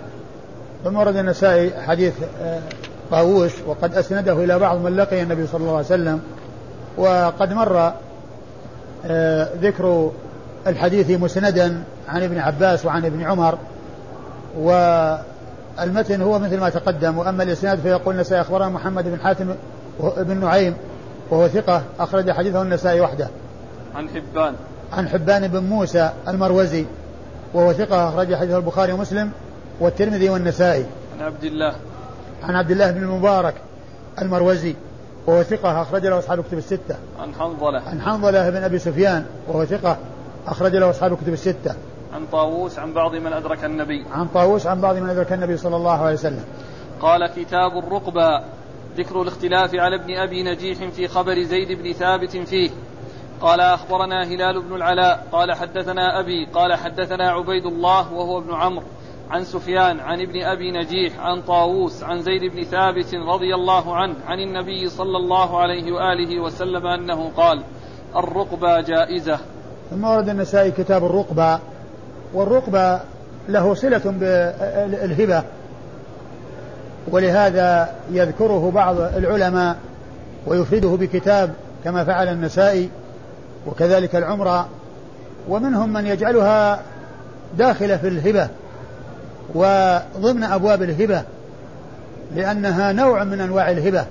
ثم 0.83 0.97
ورد 0.97 1.15
النسائي 1.15 1.81
حديث 1.81 2.23
آه، 2.41 2.61
طاووس 3.11 3.51
وقد 3.67 3.95
أسنده 3.95 4.43
إلى 4.43 4.59
بعض 4.59 4.77
من 4.77 4.95
لقي 4.95 5.21
النبي 5.21 5.47
صلى 5.47 5.61
الله 5.61 5.75
عليه 5.75 5.85
وسلم 5.85 6.21
وقد 6.97 7.53
مر 7.53 7.93
آه، 9.05 9.49
ذكر 9.61 10.11
الحديث 10.67 11.11
مسندا 11.11 11.83
عن 12.09 12.23
ابن 12.23 12.37
عباس 12.37 12.85
وعن 12.85 13.05
ابن 13.05 13.23
عمر 13.23 13.57
و 14.59 14.71
المتن 15.79 16.21
هو 16.21 16.39
مثل 16.39 16.59
ما 16.59 16.69
تقدم 16.69 17.17
وأما 17.17 17.43
الإسناد 17.43 17.79
فيقول 17.79 18.15
النسائي 18.15 18.41
أخبرنا 18.41 18.69
محمد 18.69 19.03
بن 19.03 19.19
حاتم 19.19 19.55
بن 20.17 20.37
نعيم 20.37 20.75
وهو 21.29 21.47
ثقة 21.47 21.83
أخرج 21.99 22.31
حديثه 22.31 22.61
النسائي 22.61 23.01
وحده. 23.01 23.27
عن 23.95 24.09
حبان 24.09 24.53
عن 24.93 25.09
حبان 25.09 25.47
بن 25.47 25.59
موسى 25.59 26.09
المروزي 26.27 26.85
وهو 27.53 27.73
ثقة 27.73 28.09
أخرج 28.09 28.35
حديثه 28.35 28.57
البخاري 28.57 28.93
ومسلم 28.93 29.31
والترمذي 29.79 30.29
والنسائي. 30.29 30.85
عن 31.19 31.25
عبد 31.25 31.43
الله 31.43 31.75
عن 32.47 32.55
عبد 32.55 32.71
الله 32.71 32.91
بن 32.91 33.03
المبارك 33.03 33.55
المروزي 34.21 34.75
وهو 35.27 35.43
ثقة 35.43 35.81
أخرج 35.81 36.05
له 36.05 36.19
أصحاب 36.19 36.39
الكتب 36.39 36.57
الستة. 36.57 36.95
عن 37.19 37.33
حنظلة. 37.33 37.79
عن 37.79 38.01
حنظلة 38.01 38.49
بن 38.49 38.63
أبي 38.63 38.79
سفيان 38.79 39.25
وهو 39.47 39.65
ثقة 39.65 39.97
أخرج 40.47 40.75
له 40.75 40.89
أصحاب 40.89 41.13
الكتب 41.13 41.33
الستة. 41.33 41.75
عن 42.15 42.25
طاووس 42.31 42.79
عن 42.79 42.93
بعض 42.93 43.15
من 43.15 43.33
أدرك 43.33 43.65
النبي 43.65 44.05
عن 44.11 44.27
طاووس 44.27 44.67
عن 44.67 44.81
بعض 44.81 44.95
من 44.95 45.09
أدرك 45.09 45.33
النبي 45.33 45.57
صلى 45.57 45.75
الله 45.75 45.91
عليه 45.91 46.13
وسلم 46.13 46.43
قال 47.01 47.27
كتاب 47.27 47.77
الرقبة 47.77 48.41
ذكر 48.97 49.21
الاختلاف 49.21 49.75
على 49.75 49.95
ابن 49.95 50.17
أبي 50.17 50.43
نجيح 50.43 50.89
في 50.89 51.07
خبر 51.07 51.43
زيد 51.43 51.71
بن 51.71 51.93
ثابت 51.93 52.37
فيه 52.37 52.69
قال 53.41 53.59
أخبرنا 53.59 54.23
هلال 54.23 54.61
بن 54.61 54.75
العلاء 54.75 55.27
قال 55.31 55.53
حدثنا 55.53 56.19
أبي 56.19 56.45
قال 56.53 56.75
حدثنا 56.75 57.31
عبيد 57.31 57.65
الله 57.65 58.13
وهو 58.13 58.39
ابن 58.39 58.53
عمرو 58.53 58.85
عن 59.29 59.43
سفيان 59.43 59.99
عن 59.99 60.21
ابن 60.21 60.43
أبي 60.43 60.71
نجيح 60.71 61.19
عن 61.19 61.41
طاووس 61.41 62.03
عن 62.03 62.21
زيد 62.21 62.53
بن 62.53 62.63
ثابت 62.63 63.15
رضي 63.15 63.55
الله 63.55 63.95
عنه 63.95 64.15
عن 64.27 64.39
النبي 64.39 64.89
صلى 64.89 65.17
الله 65.17 65.59
عليه 65.59 65.91
وآله 65.91 66.39
وسلم 66.39 66.87
أنه 66.87 67.31
قال 67.37 67.63
الرقبة 68.15 68.81
جائزة. 68.81 69.39
ثم 69.91 70.03
ورد 70.03 70.29
النسائي 70.29 70.71
كتاب 70.71 71.05
الرقبة 71.05 71.59
والرقبة 72.33 72.99
له 73.49 73.73
صلة 73.73 74.01
بالهبة 74.05 75.43
ولهذا 77.11 77.95
يذكره 78.11 78.71
بعض 78.71 78.99
العلماء 78.99 79.77
ويفرده 80.47 80.89
بكتاب 80.89 81.53
كما 81.83 82.03
فعل 82.03 82.27
النسائي 82.27 82.89
وكذلك 83.67 84.15
العمرة 84.15 84.67
ومنهم 85.49 85.93
من 85.93 86.05
يجعلها 86.05 86.81
داخلة 87.57 87.97
في 87.97 88.07
الهبة. 88.07 88.49
وضمن 89.53 90.43
أبواب 90.43 90.83
الهبة 90.83 91.23
لأنها 92.35 92.91
نوع 92.91 93.23
من 93.23 93.41
أنواع 93.41 93.71
الهبة 93.71 94.05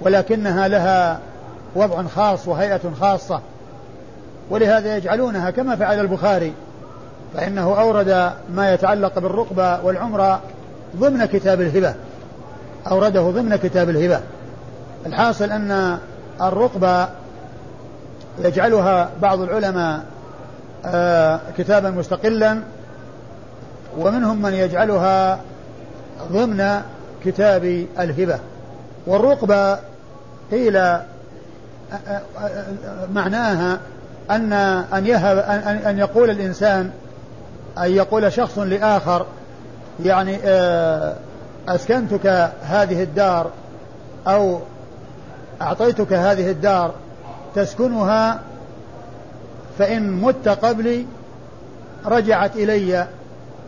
ولكنها 0.00 0.68
لها 0.68 1.18
وضع 1.74 2.02
خاص 2.02 2.48
وهيئة 2.48 2.80
خاصة 3.00 3.40
ولهذا 4.50 4.96
يجعلونها 4.96 5.50
كما 5.50 5.76
فعل 5.76 6.00
البخاري 6.00 6.52
فإنه 7.34 7.80
أورد 7.80 8.32
ما 8.54 8.74
يتعلق 8.74 9.18
بالرقبة 9.18 9.84
والعمرة 9.84 10.40
ضمن 10.96 11.24
كتاب 11.24 11.60
الهبة 11.60 11.94
أورده 12.90 13.20
ضمن 13.20 13.56
كتاب 13.56 13.90
الهبة. 13.90 14.20
الحاصل 15.06 15.44
أن 15.44 15.98
الرقبة 16.42 17.08
يجعلها 18.38 19.10
بعض 19.22 19.40
العلماء 19.40 20.00
آه، 20.86 21.40
كتابا 21.58 21.90
مستقلا 21.90 22.60
ومنهم 23.98 24.42
من 24.42 24.54
يجعلها 24.54 25.40
ضمن 26.32 26.82
كتاب 27.24 27.86
الهبة. 27.98 28.38
والرقبة 29.06 29.78
قيل 30.50 30.82
معناها 33.12 33.78
أن 34.30 34.52
أن 34.92 35.06
يهب 35.06 35.38
أن 35.86 35.98
يقول 35.98 36.30
الإنسان 36.30 36.90
أن 37.78 37.90
يقول 37.90 38.32
شخص 38.32 38.58
لآخر 38.58 39.26
يعني 40.04 40.38
أسكنتك 41.68 42.50
هذه 42.62 43.02
الدار 43.02 43.50
أو 44.26 44.60
أعطيتك 45.62 46.12
هذه 46.12 46.50
الدار 46.50 46.94
تسكنها 47.54 48.40
فإن 49.78 50.12
مت 50.12 50.48
قبلي 50.48 51.06
رجعت 52.06 52.56
إلي 52.56 53.06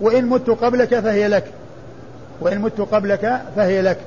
وإن 0.00 0.26
مت 0.26 0.50
قبلك 0.50 1.00
فهي 1.00 1.28
لك. 1.28 1.44
وإن 2.40 2.58
مت 2.58 2.80
قبلك 2.80 3.40
فهي 3.56 3.82
لك. 3.82 3.98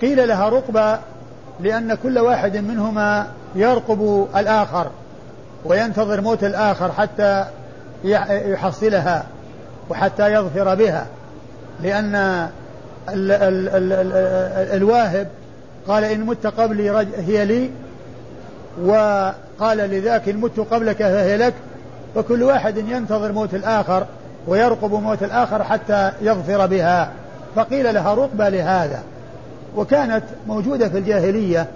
قيل 0.00 0.28
لها 0.28 0.48
رقبة 0.48 0.98
لأن 1.60 1.94
كل 1.94 2.18
واحد 2.18 2.56
منهما 2.56 3.26
يرقب 3.54 4.28
الآخر 4.36 4.90
وينتظر 5.64 6.20
موت 6.20 6.44
الآخر 6.44 6.92
حتى 6.92 7.44
يحصلها 8.04 9.26
وحتى 9.90 10.32
يظفر 10.32 10.74
بها. 10.74 11.06
لأن 11.82 12.14
ال 12.14 13.32
ال 13.32 13.68
ال 13.68 13.92
ال 13.92 14.12
الواهب 14.76 15.28
قال 15.88 16.04
إن 16.04 16.20
مت 16.20 16.46
قبلي 16.46 17.06
هي 17.16 17.44
لي. 17.44 17.70
وقال 18.82 19.78
لذاك 19.78 20.28
إن 20.28 20.36
مت 20.36 20.60
قبلك 20.60 20.96
فهي 20.96 21.36
لك. 21.36 21.54
فكل 22.14 22.42
واحد 22.42 22.76
ينتظر 22.76 23.32
موت 23.32 23.54
الآخر 23.54 24.06
ويرقب 24.46 24.92
موت 24.92 25.22
الآخر 25.22 25.64
حتى 25.64 26.12
يظفر 26.22 26.66
بها. 26.66 27.12
فقيل 27.56 27.94
لها 27.94 28.14
رقبة 28.14 28.48
لهذا. 28.48 29.02
وكانت 29.76 30.22
موجودة 30.46 30.88
في 30.88 30.98
الجاهلية 30.98 31.66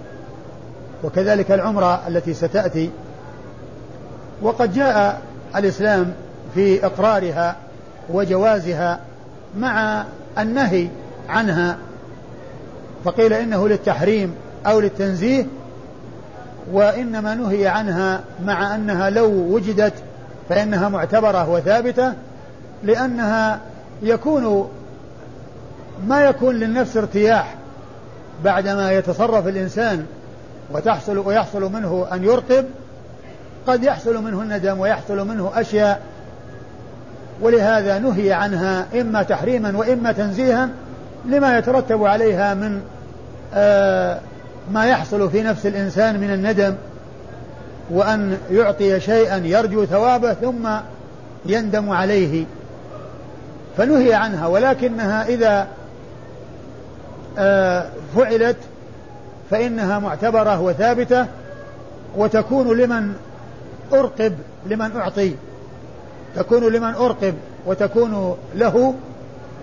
وكذلك 1.03 1.51
العمرة 1.51 2.01
التي 2.07 2.33
ستأتي. 2.33 2.89
وقد 4.41 4.73
جاء 4.73 5.21
الإسلام 5.55 6.13
في 6.55 6.85
إقرارها 6.85 7.55
وجوازها 8.09 8.99
مع 9.57 10.03
النهي 10.37 10.87
عنها. 11.29 11.77
فقيل 13.05 13.33
إنه 13.33 13.67
للتحريم 13.67 14.35
أو 14.65 14.79
للتنزيه 14.79 15.45
وإنما 16.71 17.35
نهي 17.35 17.67
عنها 17.67 18.21
مع 18.45 18.75
أنها 18.75 19.09
لو 19.09 19.29
وجدت 19.29 19.93
فإنها 20.49 20.89
معتبرة 20.89 21.49
وثابتة 21.49 22.13
لأنها 22.85 23.59
يكون 24.01 24.69
ما 26.07 26.21
يكون 26.21 26.55
للنفس 26.55 26.97
ارتياح 26.97 27.55
بعدما 28.43 28.91
يتصرف 28.91 29.47
الإنسان 29.47 30.05
وتحصل 30.71 31.17
ويحصل 31.17 31.71
منه 31.73 32.07
أن 32.13 32.23
يرقب 32.23 32.65
قد 33.67 33.83
يحصل 33.83 34.23
منه 34.23 34.41
الندم 34.41 34.79
ويحصل 34.79 35.27
منه 35.27 35.51
أشياء 35.55 36.01
ولهذا 37.41 37.99
نهي 37.99 38.33
عنها 38.33 38.85
إما 39.01 39.23
تحريما 39.23 39.77
وإما 39.77 40.11
تنزيها 40.11 40.69
لما 41.25 41.57
يترتب 41.57 42.03
عليها 42.03 42.53
من 42.53 42.81
آه 43.53 44.19
ما 44.71 44.85
يحصل 44.85 45.29
في 45.29 45.43
نفس 45.43 45.65
الإنسان 45.65 46.19
من 46.19 46.33
الندم 46.33 46.75
وأن 47.89 48.37
يعطي 48.51 48.99
شيئا 48.99 49.37
يرجو 49.37 49.85
ثوابه 49.85 50.33
ثم 50.33 50.69
يندم 51.45 51.89
عليه. 51.89 52.45
فنهي 53.77 54.13
عنها 54.13 54.47
ولكنها 54.47 55.25
إذا 55.27 55.67
آه 57.37 57.89
فعلت 58.15 58.57
فإنها 59.51 59.99
معتبرة 59.99 60.61
وثابتة 60.61 61.25
وتكون 62.17 62.77
لمن 62.77 63.13
أرقب 63.93 64.33
لمن 64.65 64.95
أعطي 64.95 65.35
تكون 66.35 66.73
لمن 66.73 66.95
أرقب 66.95 67.33
وتكون 67.65 68.37
له 68.55 68.93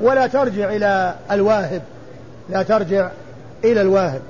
ولا 0.03 0.27
ترجع 0.27 0.69
إلى 0.69 1.15
الواهب 1.31 1.83
لا 2.51 2.63
ترجع 2.63 3.11
إلى 3.65 3.81
الواهب. 3.81 4.21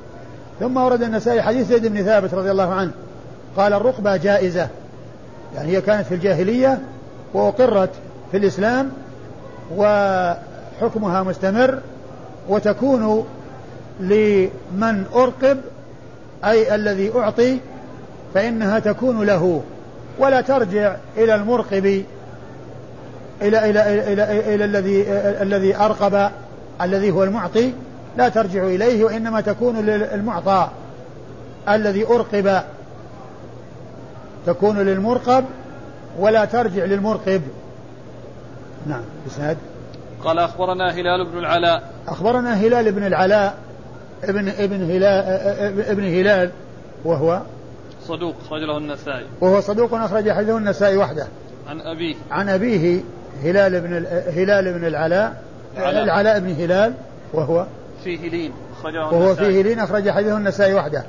ثم 0.61 0.77
ورد 0.77 1.03
النسائي 1.03 1.43
حديث 1.43 1.69
زيد 1.69 1.87
بن 1.87 2.05
ثابت 2.05 2.35
رضي 2.35 2.51
الله 2.51 2.75
عنه 2.75 2.91
قال 3.57 3.73
الرقبة 3.73 4.17
جائزة 4.17 4.69
يعني 5.55 5.77
هي 5.77 5.81
كانت 5.81 6.07
في 6.07 6.15
الجاهلية 6.15 6.79
وأقرت 7.35 7.91
في 8.31 8.37
الإسلام 8.37 8.91
وحكمها 9.77 11.23
مستمر 11.23 11.79
وتكون 12.49 13.27
لمن 14.01 15.05
أرقب 15.15 15.61
أي 16.45 16.75
الذي 16.75 17.13
أعطي 17.17 17.59
فإنها 18.35 18.79
تكون 18.79 19.23
له 19.27 19.63
ولا 20.19 20.41
ترجع 20.41 20.97
إلى 21.17 21.35
المرقب 21.35 22.05
إلى 23.43 23.71
إلى 23.71 23.71
إلى, 23.71 24.13
إلى, 24.13 24.55
إلى 24.55 24.65
الذي 24.65 25.05
الذي 25.43 25.77
أرقب 25.77 26.31
الذي 26.83 27.11
هو 27.11 27.25
المعطي 27.25 27.73
لا 28.17 28.29
ترجع 28.29 28.63
إليه 28.65 29.05
وإنما 29.05 29.41
تكون 29.41 29.77
للمعطى 29.77 30.69
الذي 31.69 32.07
أرقب. 32.07 32.63
تكون 34.47 34.79
للمرقب 34.79 35.45
ولا 36.19 36.45
ترجع 36.45 36.85
للمرقب. 36.85 37.43
نعم. 38.87 39.03
بسند 39.27 39.57
قال 40.25 40.39
أخبرنا 40.39 40.91
هلال 40.91 41.27
بن 41.27 41.39
العلاء. 41.39 41.91
أخبرنا 42.09 42.55
هلال 42.55 42.93
بن 42.93 43.07
العلاء 43.07 43.55
ابن 44.25 44.49
ابن 44.49 44.91
هلال 44.91 45.25
ابن 45.81 46.05
هلال 46.05 46.51
وهو 47.05 47.43
صدوق 48.09 48.35
أخرج 48.47 48.63
له 48.63 48.79
النسائي. 48.79 49.27
وهو 49.41 49.61
صدوق 49.61 49.95
أخرج 49.95 50.31
حديثه 50.31 50.57
النسائي 50.57 50.97
وحده. 50.97 51.27
عن 51.69 51.81
أبيه. 51.81 52.15
عن 52.31 52.49
أبيه 52.49 53.01
هلال 53.43 53.81
بن 53.81 54.07
هلال 54.33 54.79
بن 54.79 54.87
العلاء. 54.87 55.43
العلاء, 55.77 56.05
العلاء 56.05 56.41
بن 56.41 56.51
هلال 56.51 56.95
وهو 57.33 57.67
فيه 58.05 58.31
لين 58.31 58.53
أخرجه 58.79 59.07
وهو 59.07 59.35
فيه 59.35 59.63
لين 59.63 59.81
أخرج 59.81 60.11
حديثه 60.11 60.37
النسائي 60.37 60.75
وحده. 60.75 61.05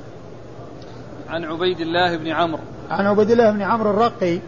عن 1.28 1.44
عبيد 1.44 1.80
الله 1.80 2.16
بن 2.16 2.28
عمرو. 2.28 2.60
عن 2.90 3.06
عبيد 3.06 3.30
الله 3.30 3.50
بن 3.50 3.62
عمرو 3.62 3.90
الرقي 3.90 4.38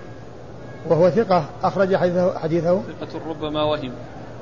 وهو 0.91 1.11
ثقة 1.11 1.45
أخرج 1.63 1.97
حديثه 1.97 2.39
حديثه؟ 2.39 2.81
ثقة 3.01 3.21
ربما 3.29 3.63
وهم. 3.63 3.93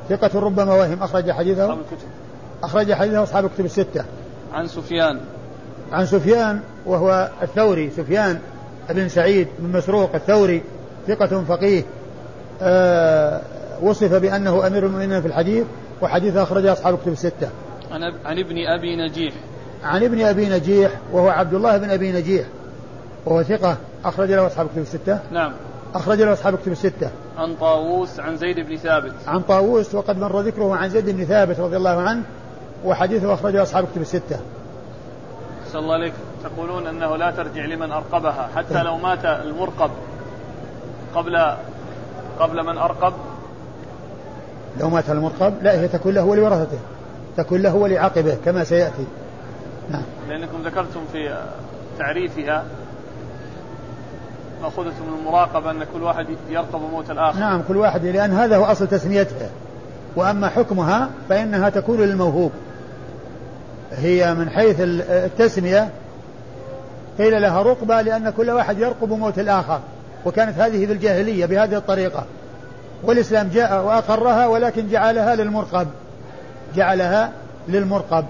ثقة 0.09 0.41
ربما 0.41 0.75
وهم 0.75 1.03
أخرج 1.03 1.31
حديثه؟ 1.31 1.65
أصحاب 1.65 1.79
الكتب. 1.79 2.09
أخرج 2.63 2.93
حديثه 2.93 3.23
أصحاب 3.23 3.45
الكتب 3.45 3.65
الستة. 3.65 4.05
عن 4.53 4.67
سفيان. 4.67 5.21
عن 5.93 6.07
سفيان 6.07 6.61
وهو 6.87 7.31
الثوري 7.43 7.91
سفيان 7.91 8.39
بن 8.91 9.09
سعيد 9.09 9.49
بن 9.59 9.79
مسروق 9.79 10.15
الثوري 10.15 10.63
ثقة 11.09 11.45
فقيه. 11.45 11.83
آه 12.63 13.41
وصف 13.83 14.15
بأنه 14.15 14.67
أمير 14.67 14.87
المؤمنين 14.87 15.21
في 15.21 15.29
الحديث 15.29 15.65
وحديث 16.03 16.37
أخرجه 16.37 16.73
أصحاب 16.73 16.95
الكتب 16.95 17.13
الستة. 17.13 17.49
عن, 17.93 18.03
عن 18.03 18.39
ابن 18.39 18.57
أبي 18.67 18.97
نجيح. 18.97 19.35
عن 19.85 20.05
ابن 20.05 20.21
أبي 20.21 20.49
نجيح 20.49 20.91
وهو 21.13 21.29
عبد 21.29 21.55
الله 21.55 21.77
بن 21.77 21.91
أبي 21.91 22.13
نجيح 22.13 22.47
وهو 23.27 23.43
ثقة 23.43 23.77
أخرج 24.05 24.33
له 24.33 24.47
أصحاب 24.47 24.67
الكتب 24.67 24.83
الستة. 24.83 25.19
نعم. 25.33 25.53
أخرج 25.95 26.23
له 26.23 26.33
أصحاب 26.33 26.55
الكتب 26.55 26.73
الستة. 26.73 27.11
عن 27.39 27.55
طاووس 27.55 28.21
عن 28.21 28.37
زيد 28.37 28.61
بن 28.61 28.77
ثابت. 28.77 29.15
عن 29.27 29.41
طاووس 29.41 29.95
وقد 29.95 30.19
مر 30.19 30.41
ذكره 30.41 30.75
عن 30.75 30.89
زيد 30.91 31.11
بن 31.11 31.25
ثابت 31.25 31.61
رضي 31.61 31.77
الله 31.77 32.01
عنه 32.01 32.23
وحديثه 32.85 33.35
أخرجه 33.35 33.63
أصحاب 33.63 33.85
الكتب 33.85 34.01
الستة. 34.01 34.41
صلى 35.73 35.83
الله 35.83 35.95
عليك. 35.95 36.13
تقولون 36.45 36.87
أنه 36.87 37.17
لا 37.17 37.31
ترجع 37.31 37.65
لمن 37.65 37.93
أرقبها 37.93 38.49
حتى 38.57 38.83
لو 38.83 38.97
مات 38.97 39.25
المرقب. 39.25 39.91
قبل 41.15 41.55
قبل 42.39 42.67
من 42.67 42.79
أرقب؟ 42.79 43.13
لو 44.81 44.91
مات 44.91 45.11
المرقب 45.11 45.55
لا 45.63 45.81
هي 45.81 45.89
تكون 45.89 46.15
له 46.15 46.25
ولورثته 46.25 46.79
تكون 47.37 47.63
له 47.63 47.75
ولعقبه 47.75 48.37
كما 48.45 48.65
سيأتي. 48.65 49.07
نعم. 49.91 50.03
لأنكم 50.29 50.63
ذكرتم 50.65 51.01
في 51.13 51.45
تعريفها 51.99 52.65
مأخوذة 54.65 54.89
من 54.89 55.19
المراقبة 55.19 55.71
أن 55.71 55.85
كل 55.95 56.03
واحد 56.03 56.27
يرقب 56.51 56.81
موت 56.93 57.11
الآخر. 57.11 57.41
نعم 57.41 57.63
كل 57.69 57.77
واحد 57.77 58.07
لأن 58.07 58.33
هذا 58.33 58.57
هو 58.57 58.65
أصل 58.65 58.87
تسميتها 58.87 59.49
وأما 60.17 60.49
حكمها 60.49 61.11
فإنها 61.29 61.69
تكون 61.69 62.01
للموهوب. 62.01 62.53
هي 63.93 64.35
من 64.35 64.51
حيث 64.51 64.77
التسمية 64.81 65.89
قيل 67.19 67.43
لها 67.43 67.63
رقبة 67.63 68.03
لأن 68.03 68.31
كل 68.31 68.51
واحد 68.51 68.79
يرقب 68.79 69.13
موت 69.13 69.39
الآخر. 69.39 69.81
وكانت 70.27 70.59
هذه 70.59 70.87
في 70.87 70.93
الجاهلية 70.93 71.47
بهذه 71.47 71.77
الطريقة. 71.77 72.25
والإسلام 73.03 73.49
جاء 73.49 73.85
وأقرها 73.85 74.47
ولكن 74.47 74.89
جعلها 74.89 75.35
للمرقب. 75.35 75.87
جعلها 76.77 77.33
للمرقب. 77.69 78.25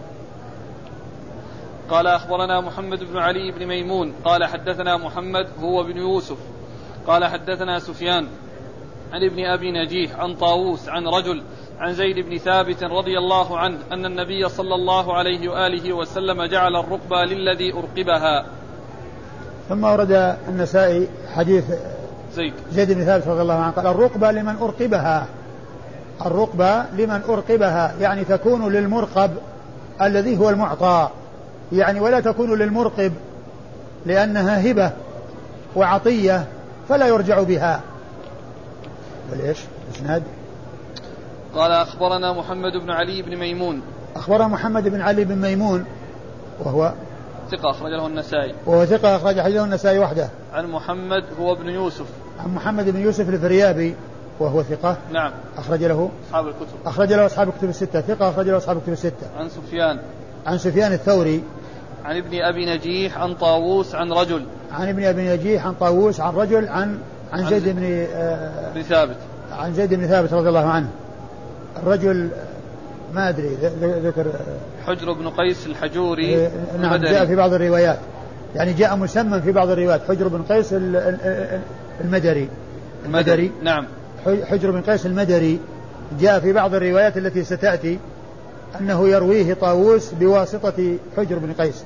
قال 1.90 2.06
أخبرنا 2.06 2.60
محمد 2.60 3.04
بن 3.04 3.18
علي 3.18 3.52
بن 3.52 3.66
ميمون 3.66 4.12
قال 4.24 4.44
حدثنا 4.44 4.96
محمد 4.96 5.46
هو 5.60 5.82
بن 5.82 5.96
يوسف 5.96 6.38
قال 7.06 7.24
حدثنا 7.24 7.78
سفيان 7.78 8.26
عن 9.12 9.24
ابن 9.24 9.44
أبي 9.44 9.72
نجيح 9.72 10.20
عن 10.20 10.34
طاووس 10.34 10.88
عن 10.88 11.06
رجل 11.06 11.42
عن 11.78 11.94
زيد 11.94 12.26
بن 12.26 12.38
ثابت 12.38 12.84
رضي 12.84 13.18
الله 13.18 13.58
عنه 13.58 13.78
أن 13.92 14.06
النبي 14.06 14.48
صلى 14.48 14.74
الله 14.74 15.14
عليه 15.14 15.48
وآله 15.48 15.92
وسلم 15.92 16.44
جعل 16.44 16.76
الرقبة 16.76 17.24
للذي 17.24 17.72
أرقبها. 17.72 18.46
ثم 19.68 19.84
ورد 19.84 20.36
النسائي 20.48 21.08
حديث 21.34 21.64
زيد. 22.34 22.52
زيد 22.72 22.92
بن 22.92 23.04
ثابت 23.04 23.28
رضي 23.28 23.42
الله 23.42 23.54
عنه 23.54 23.72
قال 23.72 23.86
الرقبة 23.86 24.30
لمن 24.30 24.56
أرقبها. 24.56 25.26
الرقبة 26.26 26.82
لمن 26.82 27.22
أرقبها 27.28 27.94
يعني 28.00 28.24
تكون 28.24 28.72
للمرقب 28.72 29.30
الذي 30.02 30.38
هو 30.38 30.50
المعطى. 30.50 31.10
يعني 31.74 32.00
ولا 32.00 32.20
تكون 32.20 32.58
للمرقب 32.58 33.12
لأنها 34.06 34.70
هبة 34.70 34.92
وعطية 35.76 36.46
فلا 36.88 37.06
يرجع 37.06 37.42
بها. 37.42 37.80
بل 39.32 39.40
إيش؟ 39.40 39.58
إسناد. 39.94 40.22
قال 41.54 41.72
أخبرنا 41.72 42.32
محمد 42.32 42.72
بن 42.72 42.90
علي 42.90 43.22
بن 43.22 43.37
ميمون. 43.37 43.82
أخبرنا 44.16 44.48
محمد 44.48 44.88
بن 44.88 45.00
علي 45.00 45.24
بن 45.24 45.37
ميمون 45.38 45.84
وهو 46.64 46.92
ثقة 47.50 47.70
أخرج 47.70 47.90
له 47.90 48.06
النسائي. 48.06 48.54
وهو 48.66 48.84
ثقة 48.84 49.16
أخرج 49.16 49.40
حديثه 49.40 49.64
النسائي 49.64 49.98
وحده. 49.98 50.28
عن 50.52 50.66
محمد 50.66 51.24
هو 51.40 51.52
ابن 51.52 51.68
يوسف. 51.68 52.06
عن 52.40 52.54
محمد 52.54 52.90
بن 52.90 53.00
يوسف 53.00 53.28
الفريابي 53.28 53.94
وهو 54.40 54.62
ثقة. 54.62 54.96
نعم. 55.12 55.32
أخرج 55.58 55.84
له. 55.84 56.10
أصحاب 56.28 56.46
الكتب. 56.46 56.87
أخرج 56.87 57.12
له 57.12 57.26
أصحاب 57.26 57.48
الكتب 57.48 57.68
الستة. 57.68 58.00
ثقة 58.00 58.30
أخرج 58.30 58.48
له 58.48 58.56
أصحاب 58.56 58.76
الكتب 58.76 58.92
الستة. 58.92 59.26
عن 59.38 59.48
سفيان. 59.48 59.98
عن 60.46 60.58
سفيان 60.58 60.92
الثوري. 60.92 61.42
عن 62.04 62.16
ابن 62.16 62.40
أبي 62.42 62.66
نجيح 62.66 63.18
عن 63.18 63.34
طاووس 63.34 63.94
عن 63.94 64.12
رجل. 64.12 64.44
عن 64.72 64.88
ابن 64.88 65.04
أبي 65.04 65.28
نجيح 65.28 65.66
عن 65.66 65.74
طاووس 65.74 66.20
عن 66.20 66.34
رجل 66.34 66.68
عن 66.68 66.98
عن 67.32 67.48
زيد 67.48 67.68
بن 67.68 68.06
آه 68.14 68.72
بن 68.74 68.82
ثابت. 68.82 69.16
عن 69.52 69.74
زيد 69.74 69.94
بن 69.94 70.06
ثابت 70.06 70.32
رضي 70.32 70.48
الله 70.48 70.68
عنه. 70.68 70.88
الرجل 71.82 72.28
ما 73.14 73.28
أدري 73.28 73.56
ذكر. 73.80 74.26
حجر 74.86 75.12
بن 75.12 75.28
قيس 75.28 75.66
الحجوري 75.66 76.48
نعم 76.80 76.96
جاء 76.96 77.26
في 77.26 77.36
بعض 77.36 77.52
الروايات. 77.52 77.98
يعني 78.54 78.72
جاء 78.72 78.96
مسمى 78.96 79.40
في 79.40 79.52
بعض 79.52 79.70
الروايات. 79.70 80.00
حجر 80.08 80.28
بن 80.28 80.42
قيس 80.42 80.74
المدري. 82.00 82.48
المدري. 83.06 83.52
نعم. 83.62 83.86
حجر 84.24 84.70
بن 84.70 84.80
قيس 84.80 85.06
المدري. 85.06 85.58
جاء 86.20 86.40
في 86.40 86.52
بعض 86.52 86.74
الروايات 86.74 87.16
التي 87.16 87.44
ستأتي 87.44 87.98
أنه 88.80 89.08
يرويه 89.08 89.54
طاووس 89.54 90.12
بواسطة 90.12 90.96
حجر 91.16 91.38
بن 91.38 91.52
قيس. 91.52 91.84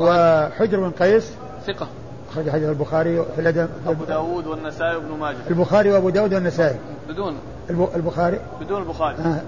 وحجر 0.00 0.80
بن 0.80 0.90
قيس. 0.90 1.32
ثقة. 1.66 1.88
أخرج 2.32 2.50
حديث 2.50 2.68
البخاري 2.68 3.24
في 3.34 3.40
الأدب 3.40 3.68
أبو 3.86 4.04
داود 4.04 4.46
والنسائي 4.46 4.96
وابن 4.96 5.18
ماجه. 5.18 5.36
البخاري 5.50 5.90
وأبو 5.90 6.10
داود 6.10 6.34
والنسائي. 6.34 6.76
بدون. 7.08 7.36
البخاري؟ 7.70 8.40
بدون 8.60 8.82
البخاري. 8.82 9.16
آه. 9.16 9.40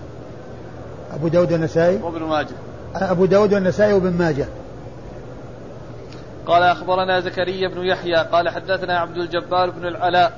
أبو 1.15 1.29
داود 1.29 1.53
والنسائي. 1.53 1.97
وابن 2.03 2.23
ماجه. 2.23 2.55
أبو 2.95 3.25
داود 3.25 3.55
والنسائي 3.55 3.93
وابن 3.93 4.13
ماجه. 4.13 4.47
قال 6.47 6.63
أخبرنا 6.63 7.21
زكريا 7.21 7.69
بن 7.69 7.85
يحيى 7.85 8.17
قال 8.17 8.49
حدثنا 8.49 8.99
عبد 8.99 9.17
الجبار 9.17 9.71
بن 9.71 9.87
العلاء 9.87 10.33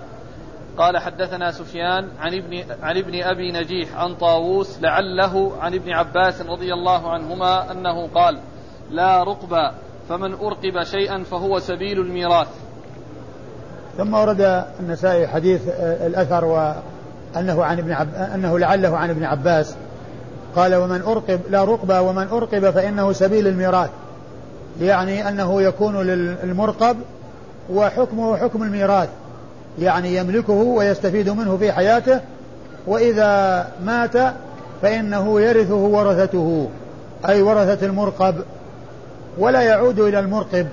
قال 0.78 0.98
حدثنا 0.98 1.50
سفيان 1.50 2.08
عن 2.20 2.34
ابن 2.34 2.64
عن 2.82 2.96
ابن 2.96 3.22
أبي 3.22 3.52
نجيح 3.52 3.96
عن 3.96 4.14
طاووس 4.14 4.78
لعله 4.82 5.52
عن 5.60 5.74
ابن 5.74 5.92
عباس 5.92 6.40
رضي 6.40 6.72
الله 6.72 7.12
عنهما 7.12 7.72
أنه 7.72 8.08
قال 8.14 8.38
لا 8.90 9.22
رقبا 9.22 9.74
فمن 10.08 10.34
أرقب 10.34 10.82
شيئا 10.82 11.22
فهو 11.22 11.58
سبيل 11.58 12.00
الميراث. 12.00 12.48
ثم 13.98 14.14
ورد 14.14 14.64
النسائي 14.80 15.26
حديث 15.26 15.60
آه، 15.68 16.06
الأثر 16.06 16.44
وأنه 16.44 17.64
عن 17.64 17.78
ابن 17.78 17.92
عب... 17.92 18.08
أنه 18.34 18.58
لعله 18.58 18.96
عن 18.96 19.10
ابن 19.10 19.24
عباس 19.24 19.74
قال 20.56 20.74
ومن 20.74 21.02
أرقب 21.02 21.40
لا 21.50 21.64
رقبا 21.64 21.98
ومن 21.98 22.28
أرقب 22.28 22.70
فإنه 22.70 23.12
سبيل 23.12 23.46
الميراث. 23.46 23.90
يعني 24.80 25.28
أنه 25.28 25.62
يكون 25.62 26.02
للمرقب 26.02 26.96
وحكمه 27.70 28.36
حكم 28.36 28.62
الميراث 28.62 29.08
يعني 29.78 30.16
يملكه 30.16 30.52
ويستفيد 30.52 31.28
منه 31.28 31.56
في 31.56 31.72
حياته 31.72 32.20
وإذا 32.86 33.66
مات 33.84 34.34
فإنه 34.82 35.40
يرثه 35.40 35.74
ورثته 35.74 36.68
أي 37.28 37.42
ورثة 37.42 37.86
المرقب 37.86 38.34
ولا 39.38 39.60
يعود 39.60 40.00
إلى 40.00 40.18
المرقب. 40.18 40.66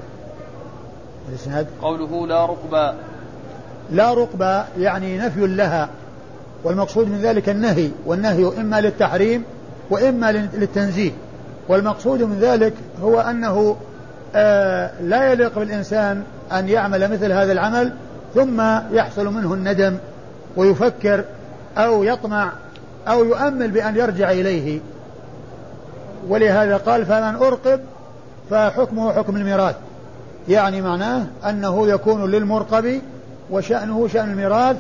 الإسناد؟ 1.30 1.68
قوله 1.82 2.28
لا 2.28 2.46
رقبة. 2.46 2.94
لا 3.92 4.14
رقبة 4.14 4.66
يعني 4.78 5.18
نفي 5.18 5.48
لها 5.48 5.90
والمقصود 6.64 7.08
من 7.08 7.22
ذلك 7.22 7.50
النهي 7.50 7.90
والنهي 8.06 8.62
إما 8.62 8.82
للتحريم 8.82 9.44
وإما 9.90 10.32
للتنزيه. 10.32 11.12
والمقصود 11.68 12.24
من 12.24 12.40
ذلك 12.40 12.74
هو 13.02 13.20
أنه 13.20 13.76
آه 14.36 14.92
لا 15.02 15.32
يليق 15.32 15.60
بالإنسان 15.60 16.24
أن 16.52 16.70
يعمل 16.70 17.12
مثل 17.12 17.32
هذا 17.32 17.52
العمل 17.52 17.94
ثم 18.36 18.62
يحصل 18.92 19.28
منه 19.34 19.54
الندم 19.54 19.98
ويفكر 20.58 21.24
أو 21.78 22.04
يطمع 22.04 22.52
أو 23.08 23.24
يؤمل 23.24 23.72
بأن 23.72 23.96
يرجع 23.96 24.32
إليه. 24.32 24.80
ولهذا 26.28 26.78
قال 26.78 27.06
فمن 27.06 27.36
أرقب 27.36 27.80
فحكمه 28.52 29.14
حكم 29.14 29.36
الميراث. 29.36 29.76
يعني 30.50 30.82
معناه 30.82 31.24
أنه 31.50 31.88
يكون 31.88 32.32
للمرقب 32.32 33.02
وشأنه 33.52 34.08
شأن 34.08 34.32
الميراث. 34.32 34.76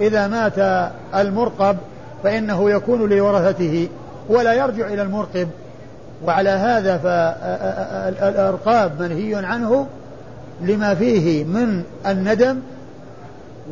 إذا 0.00 0.26
مات 0.26 0.88
المرقب 1.14 1.76
فإنه 2.24 2.70
يكون 2.70 3.10
لورثته 3.10 3.88
ولا 4.28 4.54
يرجع 4.54 4.86
إلى 4.86 5.02
المرقب. 5.02 5.48
وعلى 6.24 6.50
هذا 6.50 6.98
فالأرقاب 6.98 9.02
منهي 9.02 9.34
عنه 9.34 9.86
لما 10.62 10.94
فيه 10.94 11.44
من 11.44 11.82
الندم 12.06 12.60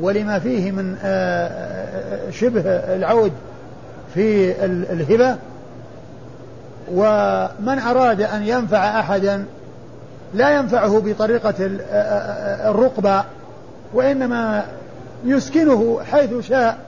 ولما 0.00 0.38
فيه 0.38 0.72
من 0.72 0.96
آه، 1.02 1.48
آه، 1.48 2.30
شبه 2.30 2.62
العود 2.70 3.32
في 4.14 4.52
الهبة. 4.64 5.36
ومن 6.94 7.78
أراد 7.78 8.20
أن 8.20 8.42
ينفع 8.42 9.00
أحدا 9.00 9.44
لا 10.34 10.50
ينفعه 10.50 11.00
بطريقة 11.00 11.54
الرقبة 12.70 13.24
وإنما 13.94 14.64
يسكنه 15.24 16.00
حيث 16.12 16.46
شاء 16.48 16.78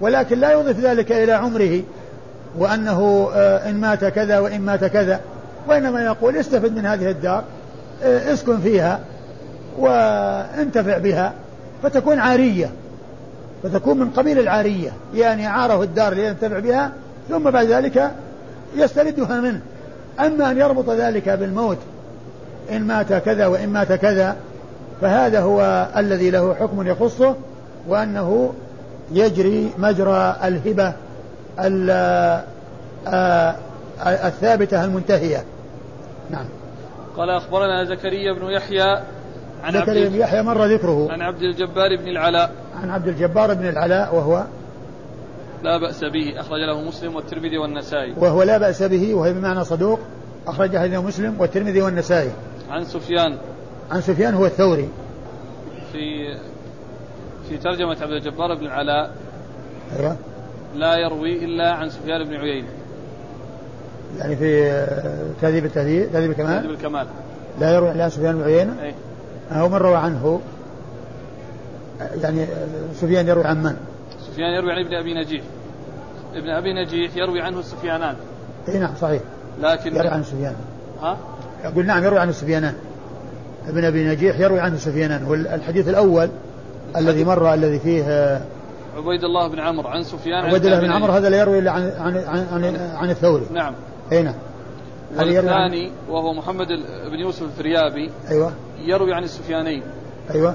ولكن 0.00 0.38
لا 0.38 0.52
يضيف 0.52 0.80
ذلك 0.80 1.12
إلى 1.12 1.32
عمره 1.32 1.82
وأنه 2.58 3.30
إن 3.36 3.80
مات 3.80 4.04
كذا 4.04 4.38
وإن 4.38 4.60
مات 4.60 4.84
كذا 4.84 5.20
وإنما 5.68 6.04
يقول 6.04 6.36
استفد 6.36 6.76
من 6.76 6.86
هذه 6.86 7.10
الدار 7.10 7.44
اسكن 8.02 8.60
فيها 8.60 9.00
وانتفع 9.78 10.98
بها 10.98 11.32
فتكون 11.82 12.18
عارية 12.18 12.70
فتكون 13.62 13.98
من 13.98 14.10
قبيل 14.10 14.38
العارية 14.38 14.92
يعني 15.14 15.46
عاره 15.46 15.82
الدار 15.82 16.14
لينتفع 16.14 16.58
بها 16.58 16.92
ثم 17.28 17.50
بعد 17.50 17.66
ذلك 17.66 18.10
يستردها 18.76 19.40
منه. 19.40 19.60
أما 20.20 20.50
أن 20.50 20.58
يربط 20.58 20.90
ذلك 20.90 21.28
بالموت 21.28 21.78
إن 22.70 22.82
مات 22.82 23.12
كذا 23.12 23.46
وإن 23.46 23.68
مات 23.68 23.92
كذا 23.92 24.36
فهذا 25.00 25.40
هو 25.40 25.88
الذي 25.96 26.30
له 26.30 26.54
حكم 26.54 26.86
يخصه 26.86 27.34
وأنه 27.88 28.54
يجري 29.12 29.70
مجرى 29.78 30.36
الهبة 30.44 30.92
الثابتة 34.06 34.84
المنتهية. 34.84 35.44
نعم. 36.30 36.44
قال 37.16 37.30
أخبرنا 37.30 37.84
زكريا 37.84 38.32
بن 38.32 38.50
يحيى 38.50 39.02
عن 39.64 39.72
زكريا 39.72 40.08
بن 40.08 40.14
يحيى 40.14 40.42
مر 40.42 40.64
ذكره. 40.64 41.08
عن 41.10 41.22
عبد 41.22 41.42
الجبار 41.42 41.96
بن 41.96 42.08
العلاء. 42.08 42.52
عن 42.82 42.90
عبد 42.90 43.08
الجبار 43.08 43.54
بن 43.54 43.68
العلاء 43.68 44.14
وهو 44.14 44.44
لا 45.62 45.78
بأس 45.78 46.04
به 46.04 46.40
أخرج 46.40 46.60
له 46.60 46.80
مسلم 46.80 47.16
والترمذي 47.16 47.58
والنسائي. 47.58 48.14
وهو 48.16 48.42
لا 48.42 48.58
بأس 48.58 48.82
به 48.82 49.14
وهي 49.14 49.32
بمعنى 49.32 49.64
صدوق 49.64 50.00
أخرج 50.46 50.76
له 50.76 51.02
مسلم 51.02 51.40
والترمذي 51.40 51.82
والنسائي. 51.82 52.30
عن 52.70 52.84
سفيان. 52.84 53.38
عن 53.90 54.00
سفيان 54.00 54.34
هو 54.34 54.46
الثوري. 54.46 54.88
في 55.92 56.34
في 57.48 57.58
ترجمة 57.58 57.96
عبد 58.02 58.12
الجبار 58.12 58.54
بن 58.54 58.66
العلاء. 58.66 59.10
أيوه. 59.98 60.16
لا 60.76 60.96
يروي 60.96 61.44
إلا 61.44 61.72
عن 61.72 61.90
سفيان 61.90 62.24
بن 62.24 62.34
عيينة. 62.34 62.68
يعني 64.18 64.36
في 64.36 64.70
تهذيب 65.40 65.64
التهذيب 65.64 66.12
تهذيب 66.12 66.30
الكمال؟ 66.30 66.62
تهذيب 66.62 66.70
الكمال. 66.70 67.06
لا 67.60 67.74
يروي 67.74 67.92
إلا 67.92 68.04
عن 68.04 68.10
سفيان 68.10 68.38
بن 68.38 68.42
عيينة؟ 68.42 68.82
أي 68.82 68.94
أو 69.52 69.68
من 69.68 69.76
روى 69.76 69.96
عنه؟ 69.96 70.40
يعني 72.22 72.46
سفيان 72.94 73.28
يروي 73.28 73.44
عن 73.44 73.62
من؟ 73.62 73.76
سفيان 74.32 74.54
يروي 74.54 74.72
عن 74.72 74.84
ابن 74.84 74.94
أبي 74.94 75.14
نجيح. 75.14 75.42
ابن 76.34 76.50
أبي 76.50 76.72
نجيح 76.72 77.16
يروي 77.16 77.40
عنه 77.40 77.58
السفيانان 77.58 78.16
اي 78.68 78.78
نعم 78.78 78.94
صحيح. 79.00 79.22
لكن 79.60 79.96
يروي 79.96 80.08
عن 80.08 80.24
سفيان. 80.24 80.54
ها؟ 81.02 81.18
أقول 81.64 81.86
نعم 81.86 82.04
يروي 82.04 82.18
عن 82.18 82.28
السفيانان 82.28 82.74
ابن 83.68 83.84
أبي 83.84 84.04
نجيح 84.04 84.40
يروي 84.40 84.60
عنه 84.60 84.74
السفيانان 84.74 85.24
والحديث 85.24 85.88
الأول 85.88 86.28
الذي 86.96 87.24
مر 87.24 87.54
الذي 87.54 87.78
فيه 87.78 88.04
عبيد 88.96 89.24
الله 89.24 89.48
بن 89.48 89.60
عمرو 89.60 89.88
عن 89.88 90.02
سفيان 90.02 90.44
عبيد 90.44 90.64
الله 90.66 90.80
بن 90.80 90.92
عمرو 90.92 91.12
هذا 91.12 91.28
لا 91.28 91.36
يروي 91.36 91.58
إلا 91.58 91.70
عن 91.70 91.92
عن 91.98 92.16
عن, 92.16 92.64
عن, 92.64 92.76
عن 92.94 93.10
الثوري. 93.10 93.46
نعم. 93.52 93.74
أي 94.12 94.22
نعم. 94.22 94.34
والثاني 95.16 95.92
وهو 96.08 96.32
محمد 96.34 96.68
بن 97.10 97.18
يوسف 97.18 97.42
الفريابي. 97.42 98.10
أيوه. 98.30 98.52
يروي 98.84 99.14
عن 99.14 99.24
السفيانين. 99.24 99.82
أيوه. 100.34 100.54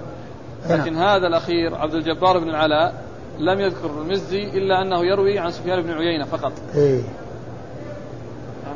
لكن 0.70 0.94
نعم. 0.94 1.04
هذا 1.04 1.28
الأخير 1.28 1.76
عبد 1.76 1.94
الجبار 1.94 2.40
بن 2.40 2.50
العلاء 2.50 3.07
لم 3.40 3.60
يذكر 3.60 3.90
المزي 4.02 4.44
إلا 4.44 4.82
أنه 4.82 5.06
يروي 5.06 5.40
عن 5.40 5.52
سفيان 5.52 5.82
بن 5.82 5.92
عيينة 5.92 6.26
فقط. 6.26 6.52
إيه 6.76 7.02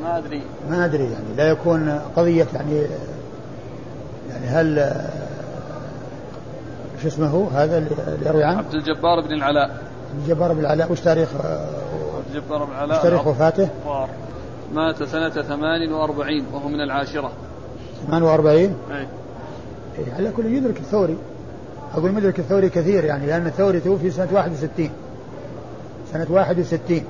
ما 0.04 0.17
أدري 0.17 0.41
ما 0.69 0.86
أدري 0.86 1.04
يعني 1.04 1.36
لا 1.38 1.50
يكون 1.50 2.02
قضية 2.15 2.47
يعني 2.54 2.82
يعني 4.30 4.45
هل 4.45 4.91
شو 7.02 7.08
اسمه 7.08 7.47
هذا 7.54 7.78
اللي 7.78 7.89
يروي 8.26 8.43
عنه؟ 8.43 8.58
عبد 8.58 8.74
الجبار 8.74 9.21
بن 9.21 9.34
العلاء. 9.34 9.69
عبد 10.12 10.21
الجبار 10.24 10.54
بن 10.54 10.60
العلاء 10.60 10.91
وش 10.91 11.00
تاريخ 11.02 11.30
عبد 11.36 12.36
الجبار 12.36 12.63
بن 12.63 12.71
العلاء 12.71 12.97
وش 12.97 13.04
تاريخ 13.04 13.28
وفاته؟ 13.28 13.69
مات 14.74 15.04
سنة 15.04 15.30
48 15.30 16.45
وهو 16.54 16.67
من 16.67 16.82
العاشرة 16.82 17.32
48 18.08 18.76
أي 18.91 19.08
إيه 20.00 20.13
على 20.13 20.32
كل 20.32 20.45
يدرك 20.45 20.78
الثوري 20.78 21.17
أقول 21.93 22.12
مدرك 22.12 22.39
الثوري 22.39 22.69
كثير 22.69 23.04
يعني 23.04 23.25
لأن 23.25 23.47
الثوري 23.47 23.80
توفي 23.80 24.12
سنة 24.12 24.27
61 24.32 24.89
سنة 26.13 26.27
61 26.30 26.80
يعني 26.89 27.04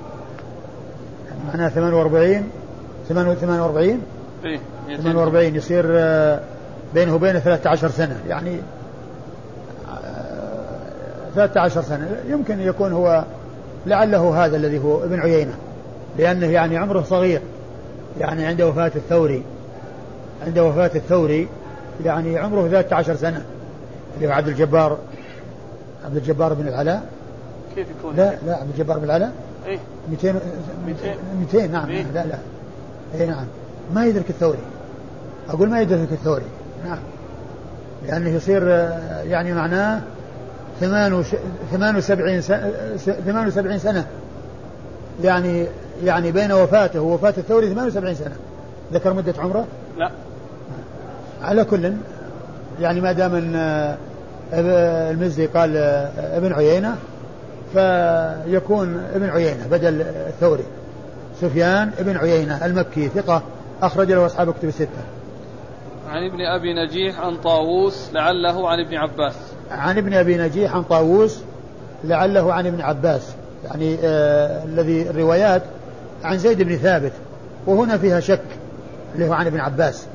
معناها 1.47 1.69
48 1.69 2.49
48 3.09 4.01
إيه 4.45 4.59
48 4.97 5.55
يصير 5.55 5.85
آه، 5.89 6.39
بينه 6.93 7.15
وبينه 7.15 7.39
13 7.39 7.89
سنة. 7.89 8.17
يعني 8.29 8.57
13 11.35 11.79
آه، 11.79 11.83
سنة. 11.83 12.17
يمكن 12.29 12.59
يكون 12.59 12.91
هو 12.93 13.23
لعله 13.85 14.45
هذا 14.45 14.57
الذي 14.57 14.79
هو 14.79 15.03
ابن 15.03 15.19
عيينة 15.19 15.53
لأنه 16.17 16.45
يعني 16.45 16.77
عمره 16.77 17.01
صغير. 17.01 17.41
يعني 18.19 18.45
عند 18.45 18.61
وفاة 18.61 18.91
الثوري 18.95 19.43
عند 20.47 20.59
وفاة 20.59 20.91
الثوري 20.95 21.47
يعني 22.05 22.37
عمره 22.37 22.67
13 22.67 23.15
سنة. 23.15 23.45
اللي 24.15 24.27
هو 24.27 24.31
عبد 24.31 24.47
الجبار 24.47 24.97
عبد 26.05 26.17
الجبار 26.17 26.53
بن 26.53 26.67
العلاء؟ 26.67 27.03
كيف 27.75 27.87
يكون؟ 27.99 28.15
لا 28.15 28.35
لا 28.45 28.55
عبد 28.55 28.69
الجبار 28.69 28.97
بن 28.97 29.03
العلاء؟ 29.03 29.31
إيه. 29.65 29.79
200 30.09 30.39
200 31.39 31.67
نعم 31.67 31.89
إيه؟ 31.89 32.03
لا 32.03 32.25
لا. 32.25 32.37
اي 33.15 33.25
نعم. 33.25 33.45
ما 33.93 34.05
يدرك 34.05 34.29
الثوري. 34.29 34.59
أقول 35.49 35.69
ما 35.69 35.81
يدرك 35.81 36.11
الثوري. 36.11 36.45
نعم. 36.85 36.99
لأنه 38.07 38.29
يصير 38.29 38.67
يعني 39.27 39.53
معناه 39.53 40.01
ثمان 40.79 41.23
ثمان 41.71 41.95
وسبعين 41.95 42.41
سنة 42.41 42.71
ثمان 42.97 43.47
وسبعين 43.47 43.79
سنة. 43.79 44.07
يعني 45.23 45.65
يعني 46.03 46.31
بين 46.31 46.51
وفاته 46.51 47.01
ووفاة 47.01 47.33
الثوري 47.37 47.69
78 47.69 48.15
سنة. 48.15 48.35
ذكر 48.93 49.13
مدة 49.13 49.33
عمره؟ 49.39 49.65
لا. 49.97 50.11
على 51.41 51.63
كل. 51.63 51.93
يعني 52.81 53.01
ما 53.01 53.11
دام 53.11 53.35
إن 53.35 53.55
المزي 55.11 55.45
قال 55.45 55.77
ابن 56.17 56.53
عيينة 56.53 56.95
فيكون 57.73 59.03
ابن 59.15 59.29
عيينة 59.29 59.67
بدل 59.67 60.01
الثوري. 60.01 60.63
سفيان 61.41 61.91
ابن 61.99 62.17
عيينة 62.17 62.65
المكي 62.65 63.07
ثقة 63.07 63.41
أخرج 63.81 64.11
له 64.11 64.25
أصحاب 64.25 64.53
كتب 64.53 64.67
الستة. 64.67 65.03
عن 66.09 66.25
ابن 66.25 66.41
أبي 66.41 66.73
نجيح 66.73 67.19
عن 67.19 67.37
طاووس 67.37 68.09
لعله 68.13 68.69
عن 68.69 68.79
ابن 68.79 68.95
عباس. 68.95 69.35
عن 69.71 69.97
ابن 69.97 70.13
أبي 70.13 70.37
نجيح 70.37 70.75
عن 70.75 70.83
طاووس 70.83 71.39
لعله 72.03 72.53
عن 72.53 72.67
ابن 72.67 72.81
عباس. 72.81 73.33
يعني 73.65 73.97
آه 74.03 74.63
الذي 74.63 75.09
الروايات 75.09 75.61
عن 76.23 76.37
زيد 76.37 76.61
بن 76.61 76.75
ثابت 76.75 77.11
وهنا 77.67 77.97
فيها 77.97 78.19
شك 78.19 78.41
اللي 79.15 79.27
هو 79.27 79.33
عن 79.33 79.47
ابن 79.47 79.59
عباس. 79.59 80.05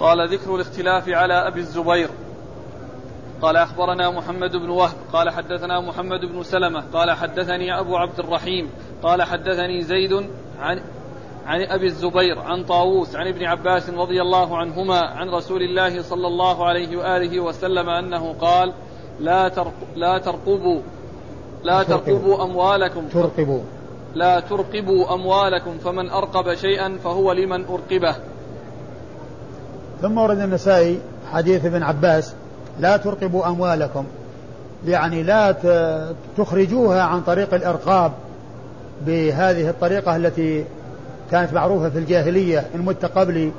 قال 0.00 0.28
ذكر 0.28 0.54
الاختلاف 0.54 1.08
على 1.08 1.34
أبي 1.48 1.60
الزبير. 1.60 2.08
قال 3.42 3.56
أخبرنا 3.56 4.10
محمد 4.10 4.56
بن 4.56 4.70
وهب 4.70 4.96
قال 5.12 5.30
حدثنا 5.30 5.80
محمد 5.80 6.20
بن 6.20 6.42
سلمة 6.42 6.84
قال 6.92 7.10
حدثني 7.10 7.80
أبو 7.80 7.96
عبد 7.96 8.18
الرحيم 8.18 8.70
قال 9.02 9.22
حدثني 9.22 9.82
زيد 9.82 10.12
عن 10.60 10.80
عن 11.46 11.60
أبي 11.60 11.86
الزبير 11.86 12.38
عن 12.38 12.64
طاووس 12.64 13.16
عن 13.16 13.26
ابن 13.28 13.44
عباس 13.44 13.90
رضي 13.90 14.22
الله 14.22 14.56
عنهما 14.56 15.00
عن 15.00 15.28
رسول 15.28 15.62
الله 15.62 16.02
صلى 16.02 16.26
الله 16.26 16.66
عليه 16.66 16.96
وآله 16.96 17.40
وسلم 17.40 17.88
أنه 17.88 18.32
قال 18.32 18.72
لا 19.20 19.50
لا 19.96 20.18
ترقبوا 20.18 20.80
لا 21.62 21.82
ترقبوا. 21.82 22.44
أموالكم 22.44 23.08
ترقبوا. 23.08 23.60
لا 24.14 24.40
ترقبوا 24.40 25.14
أموالكم 25.14 25.78
فمن 25.78 26.10
أرقب 26.10 26.54
شيئا 26.54 26.98
فهو 27.04 27.32
لمن 27.32 27.64
أرقبه. 27.64 28.16
ثم 30.02 30.18
ورد 30.18 30.38
النسائي 30.38 30.98
حديث 31.32 31.64
ابن 31.64 31.82
عباس 31.82 32.32
لا 32.80 32.96
ترقبوا 32.96 33.46
أموالكم. 33.46 34.04
يعني 34.86 35.22
لا 35.22 35.54
تخرجوها 36.36 37.02
عن 37.02 37.20
طريق 37.20 37.54
الإرقاب 37.54 38.12
بهذه 39.06 39.70
الطريقة 39.70 40.16
التي 40.16 40.64
كانت 41.30 41.52
معروفة 41.52 41.88
في 41.88 41.98
الجاهلية 41.98 42.64
إن 42.74 42.80
مت 42.80 43.04
قبلي 43.04 43.52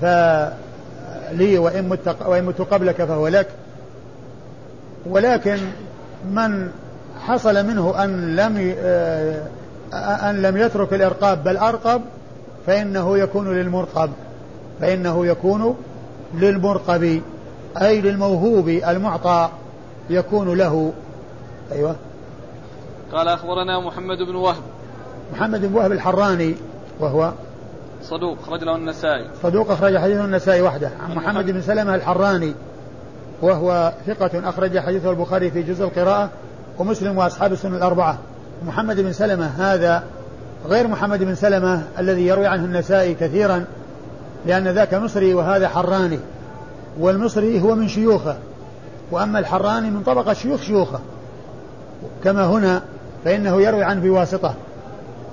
فلي 0.00 1.58
وإن 1.58 1.88
مت, 1.88 2.16
وإن 2.26 2.44
مت 2.44 2.60
قبلك 2.60 3.04
فهو 3.04 3.28
لك. 3.28 3.46
ولكن 5.06 5.58
من 6.30 6.68
حصل 7.20 7.66
منه 7.66 8.04
أن 8.04 8.36
لم 8.36 8.74
آه، 8.78 9.42
أن 10.30 10.42
لم 10.42 10.56
يترك 10.56 10.92
الإرقاب 10.92 11.44
بل 11.44 11.56
أرقب 11.56 12.00
فإنه 12.66 13.18
يكون 13.18 13.54
للمرقب. 13.54 14.10
فإنه 14.80 15.26
يكون 15.26 15.76
للمرقب 16.34 17.22
أي 17.82 18.00
للموهوب 18.00 18.68
المعطى 18.68 19.48
يكون 20.10 20.58
له. 20.58 20.92
أيوه. 21.72 21.96
قال 23.12 23.28
أخبرنا 23.28 23.80
محمد 23.80 24.18
بن 24.18 24.34
وهب. 24.34 24.62
محمد 25.32 25.66
بن 25.66 25.74
وهب 25.74 25.92
الحراني 25.92 26.54
وهو 27.00 27.32
صدوق 28.02 28.38
أخرج 28.42 28.64
له 28.64 28.76
النسائي. 28.76 29.24
صدوق 29.42 29.70
أخرج 29.70 29.98
حديثه 29.98 30.24
النسائي 30.24 30.62
وحده. 30.62 30.90
عن 31.00 31.14
محمد 31.14 31.50
بن 31.50 31.60
سلمة 31.60 31.94
الحراني 31.94 32.54
وهو 33.42 33.92
ثقة 34.06 34.48
أخرج 34.48 34.78
حديثه 34.78 35.10
البخاري 35.10 35.50
في 35.50 35.62
جزء 35.62 35.84
القراءة 35.84 36.30
ومسلم 36.78 37.18
وأصحاب 37.18 37.52
السنة 37.52 37.76
الأربعة. 37.76 38.18
محمد 38.66 39.00
بن 39.00 39.12
سلمة 39.12 39.46
هذا 39.46 40.04
غير 40.66 40.88
محمد 40.88 41.22
بن 41.22 41.34
سلمة 41.34 41.82
الذي 41.98 42.26
يروي 42.26 42.46
عنه 42.46 42.64
النسائي 42.64 43.14
كثيرا 43.14 43.64
لأن 44.46 44.68
ذاك 44.68 44.94
مصري 44.94 45.34
وهذا 45.34 45.68
حراني 45.68 46.18
والمصري 47.00 47.60
هو 47.60 47.74
من 47.74 47.88
شيوخه 47.88 48.36
وأما 49.10 49.38
الحراني 49.38 49.90
من 49.90 50.02
طبقة 50.02 50.32
شيوخ 50.32 50.62
شيوخه. 50.62 51.00
كما 52.24 52.46
هنا 52.46 52.82
فإنه 53.24 53.62
يروي 53.62 53.84
عنه 53.84 54.00
بواسطة 54.00 54.54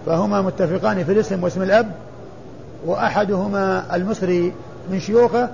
فهما 0.06 0.42
متفقان 0.42 1.04
في 1.04 1.12
الاسم 1.12 1.44
واسم 1.44 1.62
الأب 1.62 1.92
وأحدهما 2.86 3.96
المصري 3.96 4.54
من 4.92 5.00
شيوخه 5.00 5.50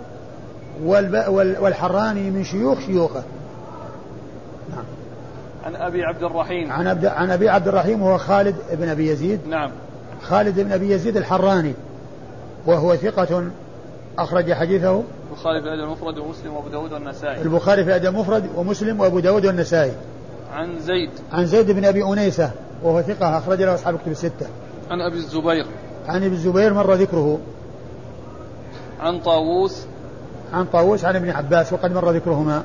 والحراني 1.61 2.31
من 2.31 2.43
شيوخ 2.43 2.79
شيوخه. 2.79 3.23
نعم. 4.69 4.85
عن 5.65 5.75
أبي 5.75 6.03
عبد 6.03 6.23
الرحيم. 6.23 6.71
عن, 6.71 6.87
أبد 6.87 7.05
عن 7.05 7.31
أبي 7.31 7.49
عبد 7.49 7.67
الرحيم 7.67 8.01
وهو 8.01 8.17
خالد 8.17 8.55
بن 8.71 8.89
أبي 8.89 9.11
يزيد. 9.11 9.39
نعم. 9.49 9.71
خالد 10.21 10.59
بن 10.59 10.71
أبي 10.71 10.91
يزيد 10.91 11.17
الحراني. 11.17 11.73
وهو 12.69 12.95
ثقة 12.95 13.43
أخرج 14.19 14.53
حديثه 14.53 15.03
البخاري 15.31 15.61
في 15.61 15.67
الأدب 15.67 15.83
المفرد 15.83 16.17
ومسلم 16.17 16.53
وأبو 16.53 16.69
داود 16.69 16.93
والنسائي 16.93 17.41
البخاري 17.41 17.83
في 17.83 17.89
الأدب 17.89 18.05
المفرد 18.05 18.49
ومسلم 18.55 18.99
وأبو 18.99 19.19
داود 19.19 19.45
والنسائي 19.45 19.91
عن 20.53 20.79
زيد 20.79 21.09
عن 21.31 21.45
زيد 21.45 21.71
بن 21.71 21.85
أبي 21.85 22.03
أنيسة 22.03 22.51
وهو 22.83 23.01
ثقة 23.01 23.37
أخرج 23.37 23.61
له 23.61 23.75
أصحاب 23.75 23.95
الكتب 23.95 24.11
الستة. 24.11 24.47
عن 24.89 25.01
أبي 25.01 25.15
الزبير. 25.15 25.65
عن 26.07 26.23
أبي 26.23 26.35
الزبير 26.35 26.73
مر 26.73 26.93
ذكره. 26.93 27.39
عن 28.99 29.19
طاووس. 29.19 29.85
عن 30.53 30.65
طاووس 30.65 31.05
عن 31.05 31.15
ابن 31.15 31.29
عباس 31.29 31.73
وقد 31.73 31.93
مر 31.93 32.11
ذكرهما. 32.11 32.63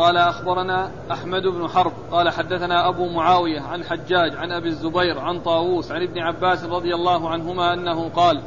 قال 0.00 0.16
أخبرنا 0.16 0.90
أحمد 1.10 1.42
بن 1.42 1.68
حرب 1.68 1.92
قال 2.10 2.30
حدثنا 2.30 2.88
أبو 2.88 3.08
معاوية 3.08 3.60
عن 3.60 3.84
حجاج 3.84 4.36
عن 4.36 4.52
أبي 4.52 4.68
الزبير 4.68 5.18
عن 5.18 5.40
طاووس 5.40 5.92
عن 5.92 6.02
ابن 6.02 6.18
عباس 6.18 6.64
رضي 6.64 6.94
الله 6.94 7.30
عنهما 7.30 7.74
أنه 7.74 8.08
قال 8.08 8.42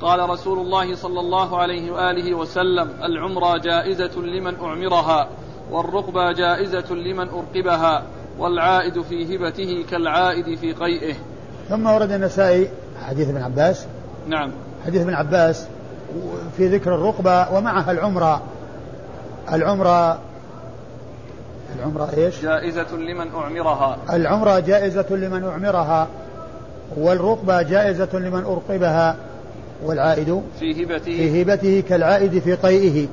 قال 0.00 0.30
رسول 0.30 0.58
الله 0.58 0.94
صلى 0.94 1.20
الله 1.20 1.58
عليه 1.58 1.90
وآله 1.90 2.34
وسلم 2.34 2.90
العمرة 3.04 3.58
جائزة 3.58 4.20
لمن 4.20 4.54
أعمرها 4.60 5.28
والرقبة 5.70 6.32
جائزة 6.32 6.94
لمن 6.94 7.28
أرقبها 7.28 8.02
والعائد 8.38 9.02
في 9.02 9.36
هبته 9.36 9.84
كالعائد 9.90 10.58
في 10.58 10.72
قيئه. 10.72 11.14
ثم 11.68 11.86
ورد 11.86 12.12
النسائي 12.12 12.68
حديث 13.06 13.28
ابن 13.28 13.42
عباس. 13.42 13.86
نعم. 14.26 14.50
حديث 14.86 15.02
ابن 15.02 15.14
عباس 15.14 15.66
في 16.56 16.68
ذكر 16.68 16.94
الرقبة 16.94 17.52
ومعها 17.52 17.92
العمرة. 17.92 18.42
العمرة 19.52 20.18
العمرة 21.78 22.10
إيش؟ 22.16 22.42
جائزة 22.42 22.96
لمن 22.96 23.26
أعمرها. 23.34 23.96
العمرة 24.12 24.58
جائزة 24.58 25.06
لمن 25.10 25.44
أعمرها 25.44 26.08
والرقبة 26.96 27.62
جائزة 27.62 28.08
لمن 28.12 28.44
أرقبها 28.44 29.16
والعائد 29.84 30.42
في 30.60 30.84
هبته. 30.84 31.04
في 31.04 31.42
هبته 31.42 31.82
كالعائد 31.88 32.38
في 32.38 32.54
قيئه 32.54 33.06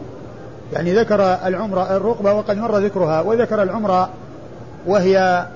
يعني 0.74 0.94
ذكر 0.94 1.22
العمرة 1.46 1.96
الرقبة 1.98 2.34
وقد 2.34 2.58
مر 2.58 2.78
ذكرها 2.78 3.22
وذكر 3.22 3.64
العمرة 3.64 4.10
وهي 4.86 5.48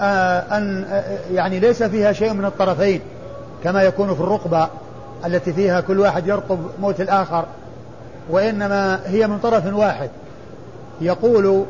آه، 0.00 0.56
أن 0.56 0.84
آه، 0.84 1.18
يعني 1.32 1.60
ليس 1.60 1.82
فيها 1.82 2.12
شيء 2.12 2.32
من 2.32 2.44
الطرفين 2.44 3.00
كما 3.64 3.82
يكون 3.82 4.14
في 4.14 4.20
الرقبة 4.20 4.68
التي 5.26 5.52
فيها 5.52 5.80
كل 5.80 6.00
واحد 6.00 6.26
يرقب 6.26 6.58
موت 6.80 7.00
الآخر 7.00 7.44
وإنما 8.30 9.00
هي 9.06 9.26
من 9.26 9.38
طرف 9.38 9.74
واحد. 9.74 10.10
يقول 11.00 11.64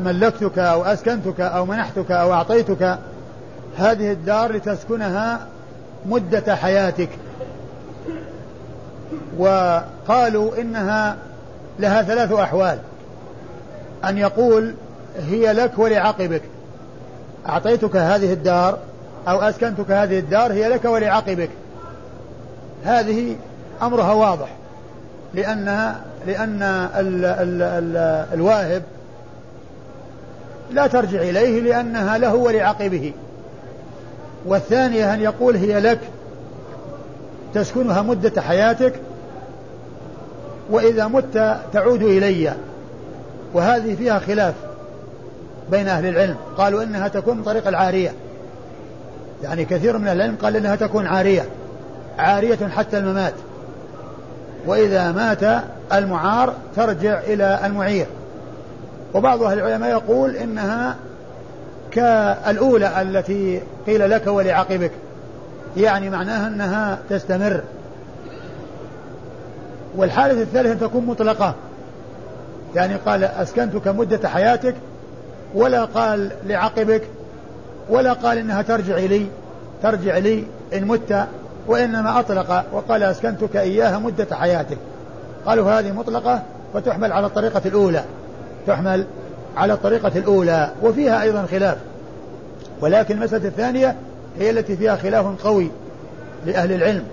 ملكتك 0.00 0.58
أو 0.58 0.84
أسكنتك 0.84 1.40
أو 1.40 1.66
منحتك 1.66 2.10
أو 2.10 2.32
أعطيتك 2.32 2.98
هذه 3.76 4.12
الدار 4.12 4.52
لتسكنها 4.52 5.40
مدة 6.06 6.56
حياتك. 6.56 7.08
وقالوا 9.38 10.60
إنها 10.60 11.16
لها 11.78 12.02
ثلاث 12.02 12.32
أحوال. 12.32 12.78
أن 14.04 14.18
يقول 14.18 14.74
هي 15.18 15.52
لك 15.52 15.78
ولعقبك. 15.78 16.42
أعطيتك 17.48 17.96
هذه 17.96 18.32
الدار 18.32 18.78
أو 19.28 19.40
أسكنتك 19.40 19.90
هذه 19.90 20.18
الدار 20.18 20.52
هي 20.52 20.68
لك 20.68 20.84
ولعقبك. 20.84 21.50
هذه 22.84 23.36
أمرها 23.82 24.12
واضح. 24.12 24.48
لأن 25.34 25.94
لأن 26.26 26.62
ال 26.62 27.24
ال 27.24 27.62
ال 27.62 27.96
الواهب 28.34 28.82
لا 30.70 30.86
ترجع 30.86 31.20
إليه 31.20 31.60
لأنها 31.60 32.18
له 32.18 32.34
ولعقبه. 32.34 33.12
والثانية 34.46 35.14
أن 35.14 35.20
يقول 35.20 35.56
هي 35.56 35.80
لك 35.80 35.98
تسكنها 37.54 38.02
مدة 38.02 38.42
حياتك 38.42 38.92
وإذا 40.70 41.06
مت 41.06 41.60
تعود 41.72 42.02
إلي. 42.02 42.52
وهذه 43.54 43.94
فيها 43.94 44.18
خلاف 44.18 44.54
بين 45.70 45.88
أهل 45.88 46.06
العلم. 46.06 46.36
قالوا 46.58 46.82
إنها 46.82 47.08
تكون 47.08 47.42
طريق 47.42 47.68
العارية. 47.68 48.12
يعني 49.42 49.64
كثير 49.64 49.98
من 49.98 50.08
العلم 50.08 50.36
قال 50.42 50.56
إنها 50.56 50.76
تكون 50.76 51.06
عارية 51.06 51.44
عارية 52.18 52.68
حتى 52.76 52.98
الممات. 52.98 53.34
وإذا 54.66 55.12
مات 55.12 55.62
المعار 55.92 56.54
ترجع 56.76 57.20
إلى 57.20 57.60
المعير. 57.64 58.06
وبعض 59.14 59.42
أهل 59.42 59.58
العلماء 59.58 59.90
يقول 59.90 60.36
إنها 60.36 60.96
كالأولى 61.90 63.02
التي 63.02 63.60
قيل 63.86 64.10
لك 64.10 64.26
ولعقبك 64.26 64.90
يعني 65.76 66.10
معناها 66.10 66.48
أنها 66.48 66.98
تستمر. 67.10 67.60
والحالة 69.96 70.42
الثالثة 70.42 70.86
تكون 70.86 71.06
مطلقة. 71.06 71.54
يعني 72.74 72.94
قال 72.94 73.24
أسكنتك 73.24 73.88
مدة 73.88 74.28
حياتك 74.28 74.74
ولا 75.54 75.84
قال 75.84 76.30
لعقبك 76.46 77.02
ولا 77.88 78.12
قال 78.12 78.38
إنها 78.38 78.62
ترجع 78.62 78.96
لي 78.96 79.26
ترجع 79.82 80.18
لي 80.18 80.44
إن 80.74 80.84
مت. 80.84 81.26
وإنما 81.66 82.20
أطلق 82.20 82.64
وقال 82.72 83.02
أسكنتك 83.02 83.56
إياها 83.56 83.98
مدة 83.98 84.26
حياتك. 84.36 84.78
قالوا 85.46 85.70
هذه 85.70 85.92
مطلقة 85.92 86.42
وتحمل 86.74 87.12
على 87.12 87.26
الطريقة 87.26 87.62
الأولى. 87.66 88.04
تحمل 88.66 89.06
على 89.56 89.72
الطريقة 89.72 90.12
الأولى 90.16 90.70
وفيها 90.82 91.22
أيضا 91.22 91.46
خلاف. 91.50 91.76
ولكن 92.80 93.16
المسألة 93.16 93.48
الثانية 93.48 93.96
هي 94.38 94.50
التي 94.50 94.76
فيها 94.76 94.96
خلاف 94.96 95.26
قوي 95.44 95.70
لأهل 96.46 96.72
العلم. 96.72 97.04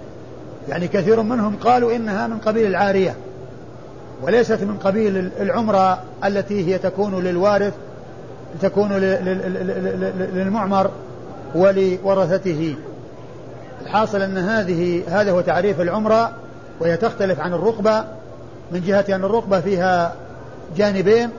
يعني 0.69 0.87
كثير 0.87 1.21
منهم 1.21 1.55
قالوا 1.55 1.95
إنها 1.95 2.27
من 2.27 2.37
قبيل 2.37 2.67
العارية 2.67 3.15
وليست 4.21 4.61
من 4.61 4.77
قبيل 4.83 5.31
العمرة 5.39 5.99
التي 6.25 6.67
هي 6.67 6.77
تكون 6.77 7.23
للوارث 7.23 7.73
تكون 8.61 8.93
للمعمر 10.33 10.91
ولورثته. 11.55 12.75
الحاصل 13.81 14.21
أن 14.21 14.37
هذه 14.37 15.03
هذا 15.07 15.31
هو 15.31 15.41
تعريف 15.41 15.81
العمرة 15.81 16.31
وهي 16.79 16.97
تختلف 16.97 17.39
عن 17.39 17.53
الرقبة. 17.53 18.03
من 18.71 18.81
جهة 18.81 19.05
أن 19.09 19.23
الرقبة 19.23 19.59
فيها 19.59 20.15
جانبين 20.77 21.29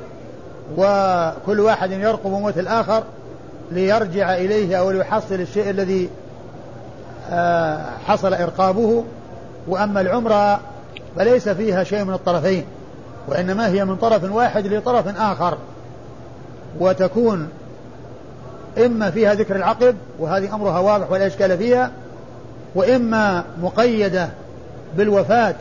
وكل 0.77 1.61
واحد 1.61 1.91
يرقب 1.91 2.31
موت 2.31 2.59
الآخر 2.59 3.03
ليرجع 3.73 4.35
إليه 4.35 4.77
أو 4.79 4.91
ليحصل 4.91 5.35
الشيء 5.35 5.71
الذي 5.71 6.11
آه، 7.31 7.81
حصل 8.07 8.35
إرقابه. 8.35 9.05
وأما 9.69 10.01
العمرة 10.01 10.61
فليس 11.17 11.49
فيها 11.49 11.85
شيء 11.85 12.05
من 12.05 12.15
الطرفين 12.15 12.65
وإنما 13.29 13.69
هي 13.69 13.85
من 13.85 13.97
طرف 13.97 14.33
واحد 14.33 14.67
لطرف 14.67 15.21
آخر. 15.21 15.59
وتكون 16.81 17.49
إما 18.79 19.11
فيها 19.11 19.35
ذكر 19.35 19.57
العقب 19.57 19.97
وهذه 20.19 20.55
أمرها 20.55 20.79
واضح 20.79 21.11
ولا 21.11 21.27
إشكال 21.27 21.59
فيها 21.59 21.91
وإما 22.75 23.45
مقيدة 23.63 24.29
بالوفاة 24.97 25.55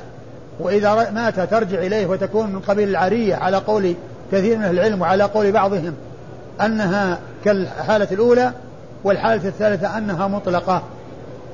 وإذا 0.60 1.10
مات 1.12 1.40
ترجع 1.40 1.80
إليه 1.80 2.08
وتكون 2.08 2.52
من 2.52 2.60
قبيل 2.60 2.90
العارية 2.90 3.36
على 3.36 3.58
قول 3.58 3.96
كثير 4.32 4.58
من 4.58 4.66
العلم 4.66 5.02
وعلى 5.02 5.24
قول 5.24 5.52
بعضهم 5.52 5.94
أنها 6.62 7.20
كالحالة 7.46 8.08
الأولى 8.12 8.52
والحالة 9.04 9.48
الثالثة 9.48 9.98
أنها 9.98 10.28
مطلقة 10.28 10.84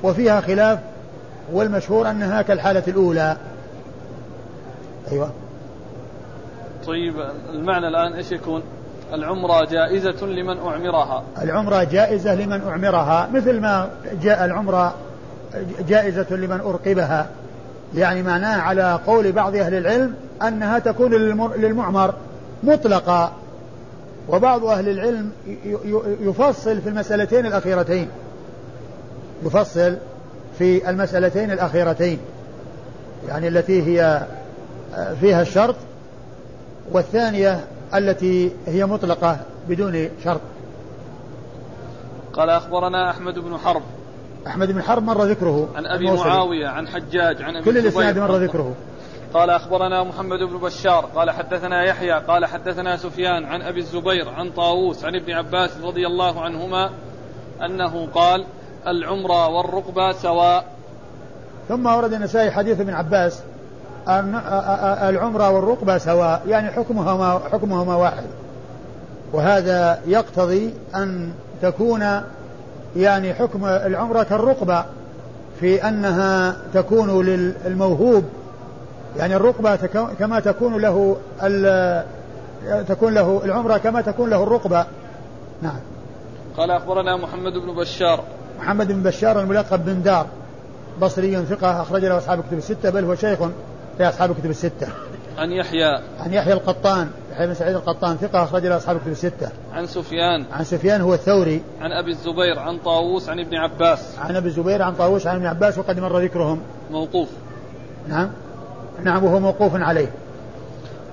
وفيها 0.03 0.41
خلاف 0.41 0.79
والمشهور 1.51 2.09
أنها 2.09 2.41
كالحالة 2.41 2.83
الأولى. 2.87 3.37
أيوة. 5.11 5.31
طيب 6.87 7.13
المعنى 7.53 7.87
الآن 7.87 8.13
إيش 8.13 8.31
يكون؟ 8.31 8.61
العمرة 9.13 9.65
جائزة 9.65 10.25
لمن 10.25 10.57
أعمرها. 10.57 11.23
العمرة 11.41 11.83
جائزة 11.83 12.35
لمن 12.35 12.61
أعمرها 12.67 13.29
مثل 13.33 13.59
ما 13.59 13.89
جاء 14.21 14.45
العمرة 14.45 14.95
جائزة 15.87 16.35
لمن 16.35 16.59
أرقبها 16.59 17.29
يعني 17.95 18.23
معناه 18.23 18.61
على 18.61 18.99
قول 19.07 19.31
بعض 19.31 19.55
أهل 19.55 19.73
العلم 19.73 20.13
أنها 20.41 20.79
تكون 20.79 21.13
للمعمر 21.57 22.13
مطلقة. 22.63 23.31
وبعض 24.29 24.65
أهل 24.65 24.89
العلم 24.89 25.31
يفصل 26.21 26.81
في 26.81 26.89
المسألتين 26.89 27.45
الأخيرتين. 27.45 28.07
يفصل 29.45 29.97
في 30.57 30.89
المسألتين 30.89 31.51
الأخيرتين. 31.51 32.19
يعني 33.27 33.47
التي 33.47 33.83
هي 33.83 34.21
فيها 35.19 35.41
الشرط 35.41 35.75
والثانية 36.91 37.59
التي 37.95 38.51
هي 38.67 38.85
مطلقة 38.85 39.37
بدون 39.69 40.09
شرط. 40.23 40.41
قال 42.33 42.49
أخبرنا 42.49 43.11
أحمد 43.11 43.39
بن 43.39 43.57
حرب 43.57 43.81
أحمد 44.47 44.71
بن 44.71 44.81
حرب 44.81 45.03
مر 45.03 45.23
ذكره. 45.23 45.69
عن 45.75 45.85
أبي 45.85 46.11
معاوية 46.11 46.67
عن 46.67 46.87
حجاج 46.87 47.41
عن 47.41 47.55
أبي 47.55 47.65
كل 47.65 47.77
الإسناد 47.77 48.19
مر 48.19 48.35
ذكره. 48.35 48.75
قال 49.33 49.49
أخبرنا 49.49 50.03
محمد 50.03 50.39
بن 50.39 50.57
بشار 50.57 51.05
قال 51.15 51.31
حدثنا 51.31 51.83
يحيى 51.83 52.11
قال 52.11 52.45
حدثنا 52.45 52.97
سفيان 52.97 53.45
عن 53.45 53.61
أبي 53.61 53.79
الزبير 53.79 54.29
عن 54.29 54.51
طاووس 54.51 55.05
عن 55.05 55.15
ابن 55.15 55.33
عباس 55.33 55.77
رضي 55.83 56.07
الله 56.07 56.41
عنهما 56.41 56.89
أنه 57.65 58.07
قال 58.07 58.45
العمرة 58.87 59.47
والرقبة 59.47 60.11
سواء. 60.11 60.65
ثم 61.69 61.85
ورد 61.85 62.13
النسائي 62.13 62.51
حديث 62.51 62.79
ابن 62.79 62.93
عباس 62.93 63.43
العمرة 65.09 65.49
والرقبة 65.49 65.97
سواء 65.97 66.41
يعني 66.47 66.71
حكمهما 66.71 67.39
حكمهما 67.51 67.95
واحد. 67.95 68.23
وهذا 69.33 69.99
يقتضي 70.05 70.73
أن 70.95 71.31
تكون 71.61 72.21
يعني 72.95 73.33
حكم 73.33 73.65
العمرة 73.65 74.23
كالرقبة 74.23 74.85
في 75.59 75.87
أنها 75.87 76.55
تكون 76.73 77.25
للموهوب 77.25 78.23
يعني 79.17 79.35
الرقبة 79.35 79.75
كما 80.19 80.39
تكون 80.39 80.81
له 80.81 81.17
تكون 82.87 83.13
له 83.13 83.41
العمرة 83.45 83.77
كما 83.77 84.01
تكون 84.01 84.29
له 84.29 84.43
الرقبة. 84.43 84.85
نعم. 85.61 85.79
قال 86.57 86.71
أخبرنا 86.71 87.17
محمد 87.17 87.53
بن 87.53 87.75
بشار. 87.75 88.23
محمد 88.59 88.91
بن 88.91 89.03
بشار 89.03 89.41
الملقب 89.41 89.85
بن 89.85 90.01
دار 90.01 90.27
بصري 91.01 91.45
ثقة 91.45 91.81
أخرج 91.81 92.05
له 92.05 92.17
أصحاب 92.17 92.39
الكتب 92.39 92.57
الستة 92.57 92.89
بل 92.89 93.03
هو 93.03 93.15
شيخ 93.15 93.39
في 93.97 94.09
أصحاب 94.09 94.31
الكتب 94.31 94.49
الستة. 94.49 94.87
عن 95.37 95.51
يحيى. 95.51 96.01
عن 96.19 96.33
يحيى 96.33 96.53
القطان. 96.53 97.09
يحيى 97.37 97.47
بن 97.47 97.53
سعيد 97.53 97.75
القطان 97.75 98.17
ثقة 98.17 98.43
أخرج 98.43 98.65
له 98.65 98.77
أصحاب 98.77 98.95
الكتب 98.95 99.11
الستة. 99.11 99.49
عن 99.73 99.85
سفيان 99.85 100.45
عن 100.51 100.63
سفيان 100.63 101.01
هو 101.01 101.13
الثوري. 101.13 101.61
عن 101.81 101.91
أبي 101.91 102.11
الزبير 102.11 102.59
عن 102.59 102.77
طاووس 102.77 103.29
عن 103.29 103.39
ابن 103.39 103.55
عباس. 103.55 104.19
عن 104.19 104.35
أبي 104.35 104.47
الزبير 104.47 104.81
عن 104.81 104.95
طاووس 104.95 105.27
عن 105.27 105.35
ابن 105.35 105.45
عباس 105.45 105.77
وقد 105.77 105.99
مر 105.99 106.19
ذكرهم. 106.19 106.61
موقوف. 106.91 107.29
نعم. 108.07 108.31
نعم 109.03 109.23
وهو 109.23 109.39
موقوف 109.39 109.75
عليه. 109.75 110.11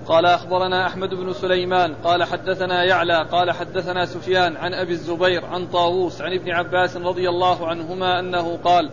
قال 0.07 0.27
أخبرنا 0.27 0.87
أحمد 0.87 1.09
بن 1.09 1.33
سليمان 1.33 1.95
قال 2.05 2.25
حدثنا 2.25 2.85
يعلى 2.85 3.27
قال 3.33 3.53
حدثنا 3.53 4.07
سفيان 4.07 4.57
عن 4.57 4.75
أبي 4.75 4.93
الزبير 4.93 5.45
عن 5.45 5.67
طاووس 5.67 6.21
عن 6.21 6.33
ابن 6.33 6.51
عباس 6.51 6.97
رضي 6.97 7.29
الله 7.29 7.67
عنهما 7.67 8.21
أنه 8.21 8.59
قال 8.65 8.91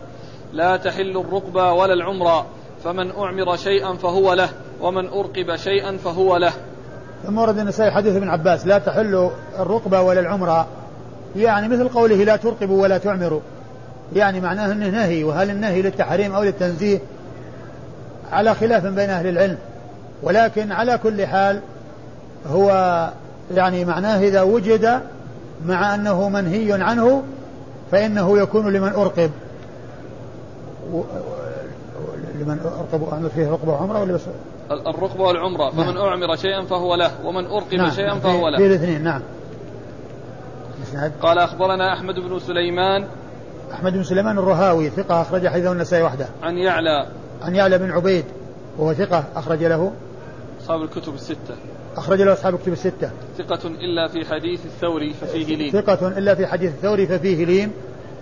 لا 0.52 0.76
تحل 0.76 1.16
الرقبة 1.16 1.72
ولا 1.72 1.92
العمرة 1.92 2.46
فمن 2.84 3.10
أعمر 3.10 3.56
شيئا 3.56 3.92
فهو 3.94 4.32
له 4.32 4.48
ومن 4.80 5.08
أرقب 5.08 5.56
شيئا 5.56 5.96
فهو 5.96 6.36
له 6.36 6.52
ثم 7.26 7.38
ورد 7.38 7.58
النسائي 7.58 7.90
حديث 7.90 8.16
ابن 8.16 8.28
عباس 8.28 8.66
لا 8.66 8.78
تحل 8.78 9.30
الرقبة 9.58 10.00
ولا 10.00 10.20
العمرة. 10.20 10.66
يعني 11.36 11.68
مثل 11.68 11.88
قوله 11.88 12.16
لا 12.16 12.36
ترقبوا 12.36 12.82
ولا 12.82 12.98
تعمروا. 12.98 13.40
يعني 14.14 14.40
معناه 14.40 14.72
إنه 14.72 14.90
نهي 14.90 15.24
وهل 15.24 15.50
النهي 15.50 15.82
للتحريم 15.82 16.34
أو 16.34 16.42
للتنزيه؟ 16.42 16.98
على 18.32 18.54
خلاف 18.54 18.86
بين 18.86 19.10
أهل 19.10 19.26
العلم. 19.26 19.58
ولكن 20.22 20.72
على 20.72 20.98
كل 20.98 21.26
حال 21.26 21.60
هو 22.50 23.10
يعني 23.54 23.84
معناه 23.84 24.20
إذا 24.20 24.42
وجد 24.42 25.00
مع 25.66 25.94
أنه 25.94 26.28
منهي 26.28 26.82
عنه 26.82 27.22
فإنه 27.92 28.38
يكون 28.38 28.72
لمن 28.72 28.88
أرقب. 28.88 29.30
لمن 32.40 32.58
أعمر 33.12 33.28
فيه 33.34 33.50
رقبة 33.50 33.72
وعمرة 33.72 34.00
ولا 34.00 34.12
بس 34.12 34.20
الرقبة 34.72 35.22
والعمرة 35.22 35.70
فمن 35.70 35.94
نعم. 35.94 35.96
أعمر 35.96 36.36
شيئا 36.36 36.62
فهو 36.62 36.94
له 36.94 37.26
ومن 37.26 37.46
أرقب 37.46 37.74
نعم. 37.74 37.90
شيئا 37.90 38.14
فهو 38.14 38.48
له. 38.48 38.58
في 38.58 38.66
الاثنين 38.66 39.02
نعم. 39.02 39.22
قال 41.22 41.38
أخبرنا 41.38 41.92
أحمد 41.92 42.14
بن 42.14 42.38
سليمان 42.38 43.06
أحمد 43.72 43.92
بن 43.92 44.04
سليمان 44.04 44.38
الرهاوي 44.38 44.90
ثقة 44.90 45.22
أخرج 45.22 45.48
حديثه 45.48 45.72
النسائي 45.72 46.02
وحده. 46.02 46.26
عن 46.42 46.58
يعلى. 46.58 47.06
عن 47.42 47.54
يعلى 47.54 47.78
بن 47.78 47.90
عبيد 47.90 48.24
وهو 48.78 48.94
ثقة 48.94 49.24
أخرج 49.36 49.64
له. 49.64 49.92
أصحاب 50.60 50.82
الكتب 50.82 51.14
الستة. 51.14 51.54
أخرج 51.96 52.20
له 52.20 52.32
أصحاب 52.32 52.54
الكتب 52.54 52.72
الستة. 52.72 53.10
ثقة 53.38 53.68
إلا 53.68 54.08
في 54.08 54.24
حديث 54.24 54.66
الثوري 54.66 55.14
ففيه 55.14 55.56
لين. 55.56 55.72
ثقة 55.72 56.08
إلا 56.08 56.34
في 56.34 56.46
حديث 56.46 56.70
الثوري 56.70 57.06
ففيه 57.06 57.44
لين. 57.44 57.72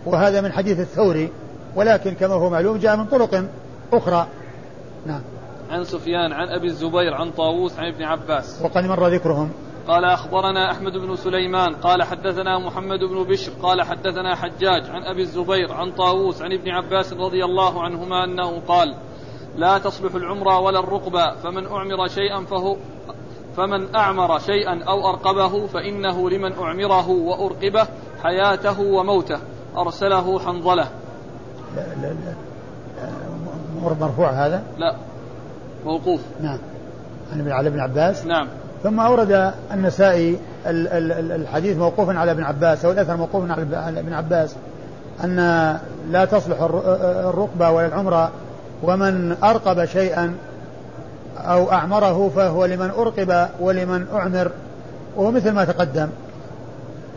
وهذا 0.06 0.40
من 0.40 0.52
حديث 0.52 0.80
الثوري 0.80 1.28
ولكن 1.76 2.14
كما 2.14 2.34
هو 2.34 2.50
معلوم 2.50 2.78
جاء 2.78 2.96
من 2.96 3.04
طرق 3.04 3.44
أخرى. 3.92 4.26
نعم. 5.06 5.20
عن 5.70 5.84
سفيان 5.84 6.32
عن 6.32 6.48
أبي 6.48 6.66
الزبير 6.66 7.14
عن 7.14 7.30
طاووس 7.30 7.78
عن 7.78 7.86
ابن 7.86 8.02
عباس. 8.02 8.62
وقد 8.62 8.84
مر 8.84 9.08
ذكرهم. 9.08 9.50
قال 9.88 10.04
أخبرنا 10.04 10.70
أحمد 10.70 10.92
بن 10.92 11.16
سليمان 11.16 11.74
قال 11.74 12.02
حدثنا 12.02 12.58
محمد 12.58 12.98
بن 12.98 13.24
بشر 13.24 13.52
قال 13.62 13.82
حدثنا 13.82 14.34
حجاج 14.34 14.90
عن 14.90 15.02
أبي 15.02 15.22
الزبير 15.22 15.72
عن 15.72 15.90
طاووس 15.90 16.42
عن 16.42 16.52
ابن 16.52 16.70
عباس 16.70 17.12
رضي 17.12 17.44
الله 17.44 17.82
عنهما 17.82 18.24
أنه 18.24 18.60
قال 18.68 18.94
لا 19.56 19.78
تصلح 19.78 20.14
العمرة 20.14 20.58
ولا 20.58 20.78
الرقبة 20.78 21.34
فمن 21.34 21.66
أعمر 21.66 22.08
شيئا 22.08 22.44
فهو 22.44 22.76
فمن 23.56 23.94
أعمر 23.94 24.38
شيئا 24.38 24.84
أو 24.84 25.10
أرقبه 25.10 25.66
فإنه 25.66 26.30
لمن 26.30 26.52
أعمره 26.52 27.08
وأرقبه 27.08 27.86
حياته 28.22 28.80
وموته. 28.80 29.38
أرسله 29.76 30.38
حنظلة. 30.38 30.88
لا 31.76 31.86
لا 32.02 32.12
لا. 32.12 32.34
مرفوع 34.00 34.30
هذا؟ 34.30 34.62
لا. 34.78 34.96
موقوف. 35.84 36.20
نعم. 36.42 36.58
عن 37.32 37.52
علي 37.52 37.70
بن 37.70 37.80
عباس. 37.80 38.26
نعم. 38.26 38.46
ثم 38.82 39.00
أورد 39.00 39.52
النسائي 39.72 40.38
الحديث 40.66 41.76
موقوفا 41.76 42.18
على 42.18 42.30
ابن 42.30 42.42
عباس 42.42 42.84
أو 42.84 42.90
الأثر 42.90 43.16
موقوفا 43.16 43.52
على 43.52 44.00
ابن 44.00 44.12
عباس 44.12 44.54
أن 45.24 45.36
لا 46.10 46.24
تصلح 46.24 46.60
الرقبة 46.60 47.70
ولا 47.70 47.86
العمرة 47.86 48.30
ومن 48.82 49.36
أرقب 49.44 49.84
شيئا 49.84 50.34
أو 51.36 51.72
أعمره 51.72 52.30
فهو 52.36 52.64
لمن 52.64 52.90
أرقب 52.90 53.48
ولمن 53.60 54.06
أعمر 54.14 54.50
وهو 55.16 55.30
مثل 55.30 55.50
ما 55.50 55.64
تقدم. 55.64 56.08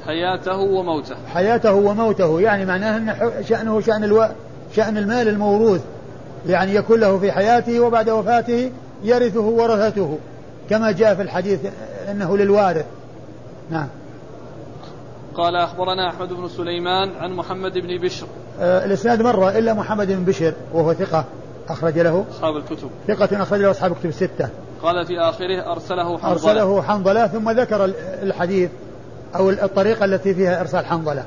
حياته 0.05 0.57
وموته. 0.57 1.15
حياته 1.33 1.73
وموته 1.73 2.41
يعني 2.41 2.65
معناه 2.65 2.97
أن 2.97 3.15
شأنه 3.43 3.81
شأن 3.81 4.03
ألو... 4.03 4.25
شأن 4.75 4.97
المال 4.97 5.27
الموروث. 5.27 5.81
يعني 6.47 6.75
يكون 6.75 6.99
له 6.99 7.19
في 7.19 7.31
حياته 7.31 7.79
وبعد 7.79 8.09
وفاته 8.09 8.71
يرثه 9.03 9.41
ورثته 9.41 10.17
كما 10.69 10.91
جاء 10.91 11.15
في 11.15 11.21
الحديث 11.21 11.59
إنه 12.11 12.37
للوارث. 12.37 12.85
نعم. 13.71 13.87
قال 15.35 15.55
أخبرنا 15.55 16.09
أحمد 16.09 16.33
بن 16.33 16.47
سليمان 16.47 17.11
عن 17.19 17.33
محمد 17.33 17.73
بن 17.73 17.97
بشر. 18.01 18.27
آه 18.61 18.85
الإسناد 18.85 19.21
مرة 19.21 19.57
إلا 19.57 19.73
محمد 19.73 20.07
بن 20.07 20.23
بشر 20.23 20.53
وهو 20.73 20.93
ثقة 20.93 21.25
أخرج 21.69 21.99
له. 21.99 22.25
أصحاب 22.31 22.57
الكتب. 22.57 22.89
ثقة 23.07 23.41
أخرج 23.41 23.59
له 23.59 23.71
أصحاب 23.71 23.91
الكتب 23.91 24.09
الستة. 24.09 24.49
قال 24.83 25.05
في 25.05 25.19
آخره 25.19 25.71
أرسله 25.71 26.17
حنظلة. 26.17 26.31
أرسله 26.31 26.81
حنظلة 26.81 27.27
ثم 27.27 27.49
ذكر 27.51 27.85
الحديث 28.23 28.69
أو 29.35 29.49
الطريقة 29.49 30.05
التي 30.05 30.33
فيها 30.33 30.61
إرسال 30.61 30.85
حنظلة. 30.85 31.25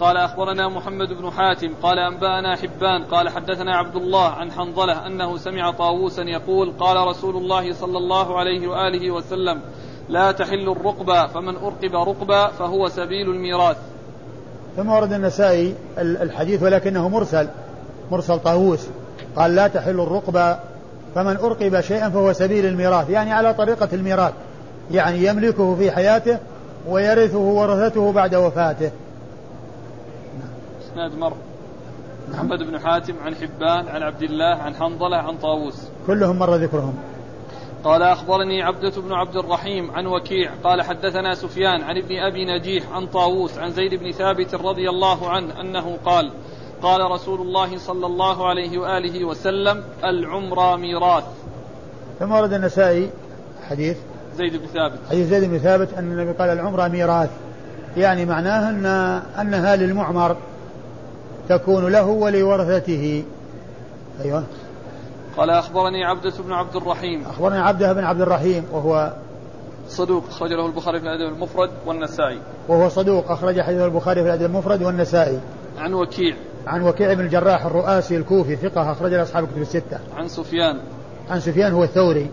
قال 0.00 0.16
أخبرنا 0.16 0.68
محمد 0.68 1.08
بن 1.08 1.30
حاتم 1.30 1.68
قال 1.82 1.98
أنبأنا 1.98 2.56
حبان 2.56 3.04
قال 3.04 3.28
حدثنا 3.28 3.76
عبد 3.76 3.96
الله 3.96 4.28
عن 4.28 4.52
حنظلة 4.52 5.06
أنه 5.06 5.36
سمع 5.36 5.70
طاووسا 5.70 6.22
يقول 6.22 6.72
قال 6.80 7.06
رسول 7.08 7.36
الله 7.36 7.72
صلى 7.72 7.98
الله 7.98 8.38
عليه 8.38 8.68
وآله 8.68 9.10
وسلم 9.10 9.60
لا 10.08 10.32
تحل 10.32 10.68
الرقبة 10.68 11.26
فمن 11.26 11.56
أرقب 11.56 11.94
رقبة 11.94 12.48
فهو 12.48 12.88
سبيل 12.88 13.30
الميراث. 13.30 13.76
ثم 14.76 14.88
ورد 14.88 15.12
النسائي 15.12 15.74
الحديث 15.98 16.62
ولكنه 16.62 17.08
مرسل 17.08 17.48
مرسل 18.10 18.38
طاووس. 18.38 18.88
قال 19.36 19.54
لا 19.54 19.68
تحل 19.68 20.00
الرقبة 20.00 20.58
فمن 21.14 21.36
أرقب 21.36 21.80
شيئا 21.80 22.08
فهو 22.08 22.32
سبيل 22.32 22.66
الميراث. 22.66 23.10
يعني 23.10 23.32
على 23.32 23.54
طريقة 23.54 23.88
الميراث 23.92 24.32
يعني 24.90 25.26
يملكه 25.26 25.74
في 25.74 25.90
حياته 25.90 26.38
ويرثه 26.88 27.38
ورثته 27.38 28.12
بعد 28.12 28.34
وفاته. 28.34 28.90
الإسناد 30.96 31.18
مر. 31.18 31.32
محمد 32.28 32.58
بن 32.58 32.78
حاتم 32.78 33.14
عن 33.24 33.34
حبان 33.34 33.88
عن 33.88 34.02
عبد 34.02 34.22
الله 34.22 34.54
عن 34.54 34.74
حنظلة 34.74 35.16
عن 35.16 35.36
طاووس. 35.36 35.88
كلهم 36.06 36.38
مر 36.38 36.56
ذكرهم. 36.56 36.94
قال 37.84 38.02
أخبرني 38.02 38.62
عبدة 38.62 38.92
بن 39.00 39.12
عبد 39.12 39.36
الرحيم 39.36 39.90
عن 39.90 40.06
وكيع. 40.06 40.50
قال 40.64 40.82
حدثنا 40.82 41.34
سفيان 41.34 41.82
عن 41.82 41.96
ابن 41.96 42.16
أبي 42.16 42.44
نجيح 42.44 42.92
عن 42.92 43.06
طاووس 43.06 43.58
عن 43.58 43.70
زيد 43.70 43.94
بن 43.94 44.12
ثابت 44.12 44.54
رضي 44.54 44.90
الله 44.90 45.28
عنه 45.30 45.60
أنه 45.60 45.98
قال 46.04 46.30
قال 46.82 47.10
رسول 47.10 47.40
الله 47.40 47.78
صلى 47.78 48.06
الله 48.06 48.48
عليه 48.48 48.78
وآله 48.78 49.24
وسلم 49.24 49.84
العمرة 50.04 50.76
ميراث. 50.76 51.24
ثم 52.18 52.32
ورد 52.32 52.52
النسائي 52.52 53.10
حديث. 53.68 53.96
زيد 54.36 54.56
بن 54.56 54.66
ثابت. 54.66 54.98
حديث 55.10 55.28
زيد 55.28 55.50
بن 55.50 55.58
ثابت 55.58 55.94
أن 55.94 56.12
النبي 56.12 56.32
قال 56.32 56.50
العمرة 56.50 56.88
ميراث. 56.88 57.30
يعني 57.96 58.24
معناه 58.24 58.70
أن 58.70 58.86
أنها 59.40 59.76
للمعمر. 59.76 60.36
تكون 61.48 61.92
له 61.92 62.06
ولورثته. 62.06 63.24
أيوة. 64.24 64.44
قال 65.36 65.50
أخبرني 65.50 66.04
عبدة 66.04 66.32
بن 66.38 66.52
عبد 66.52 66.76
الرحيم. 66.76 67.24
أخبرني 67.28 67.58
عبدة 67.58 67.92
بن 67.92 68.04
عبد 68.04 68.20
الرحيم 68.20 68.64
وهو 68.72 69.12
صدوق 69.88 70.24
أخرج 70.30 70.50
له 70.50 70.66
البخاري 70.66 71.00
في 71.00 71.06
الأدب 71.06 71.34
المفرد 71.34 71.70
والنسائي. 71.86 72.40
وهو 72.68 72.88
صدوق 72.88 73.30
أخرج 73.30 73.60
حديث 73.60 73.80
البخاري 73.80 74.22
في 74.22 74.26
الأدب 74.26 74.44
المفرد 74.44 74.82
والنسائي. 74.82 75.40
عن 75.78 75.94
وكيع. 75.94 76.36
عن 76.66 76.82
وكيع 76.82 77.12
بن 77.12 77.20
الجراح 77.20 77.66
الرؤاسي 77.66 78.16
الكوفي 78.16 78.56
ثقة 78.56 78.92
أخرج 78.92 79.12
له 79.12 79.22
أصحاب 79.22 79.44
الكتب 79.44 79.62
الستة. 79.62 79.98
عن 80.16 80.28
سفيان. 80.28 80.78
عن 81.30 81.40
سفيان 81.40 81.72
هو 81.72 81.84
الثوري. 81.84 82.30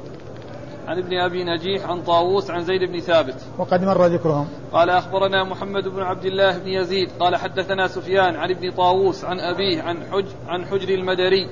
عن 0.88 0.97
ابن 0.97 1.13
أبي 1.17 1.43
نجيح 1.43 1.89
عن 1.89 2.01
طاووس 2.01 2.49
عن 2.51 2.63
زيد 2.63 2.91
بن 2.91 2.99
ثابت. 2.99 3.36
وقد 3.57 3.84
مر 3.84 4.05
ذكرهم. 4.05 4.47
قال 4.73 4.89
أخبرنا 4.89 5.43
محمد 5.43 5.88
بن 5.88 6.01
عبد 6.01 6.25
الله 6.25 6.57
بن 6.57 6.67
يزيد 6.67 7.09
قال 7.19 7.36
حدثنا 7.36 7.88
سفيان 7.88 8.36
عن 8.36 8.49
ابن 8.51 8.71
طاووس 8.71 9.25
عن 9.25 9.39
أبيه 9.39 9.81
عن 9.81 9.97
حج 10.11 10.25
عن 10.47 10.65
حجر 10.65 10.89
المدري 10.89 11.47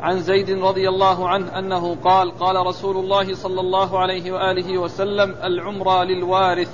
عن 0.00 0.20
زيد 0.20 0.50
رضي 0.50 0.88
الله 0.88 1.28
عنه 1.28 1.58
أنه 1.58 1.96
قال 2.04 2.38
قال 2.38 2.66
رسول 2.66 2.96
الله 2.96 3.34
صلى 3.34 3.60
الله 3.60 3.98
عليه 3.98 4.32
وآله 4.32 4.78
وسلم 4.78 5.34
العمرة 5.44 6.04
للوارث. 6.04 6.70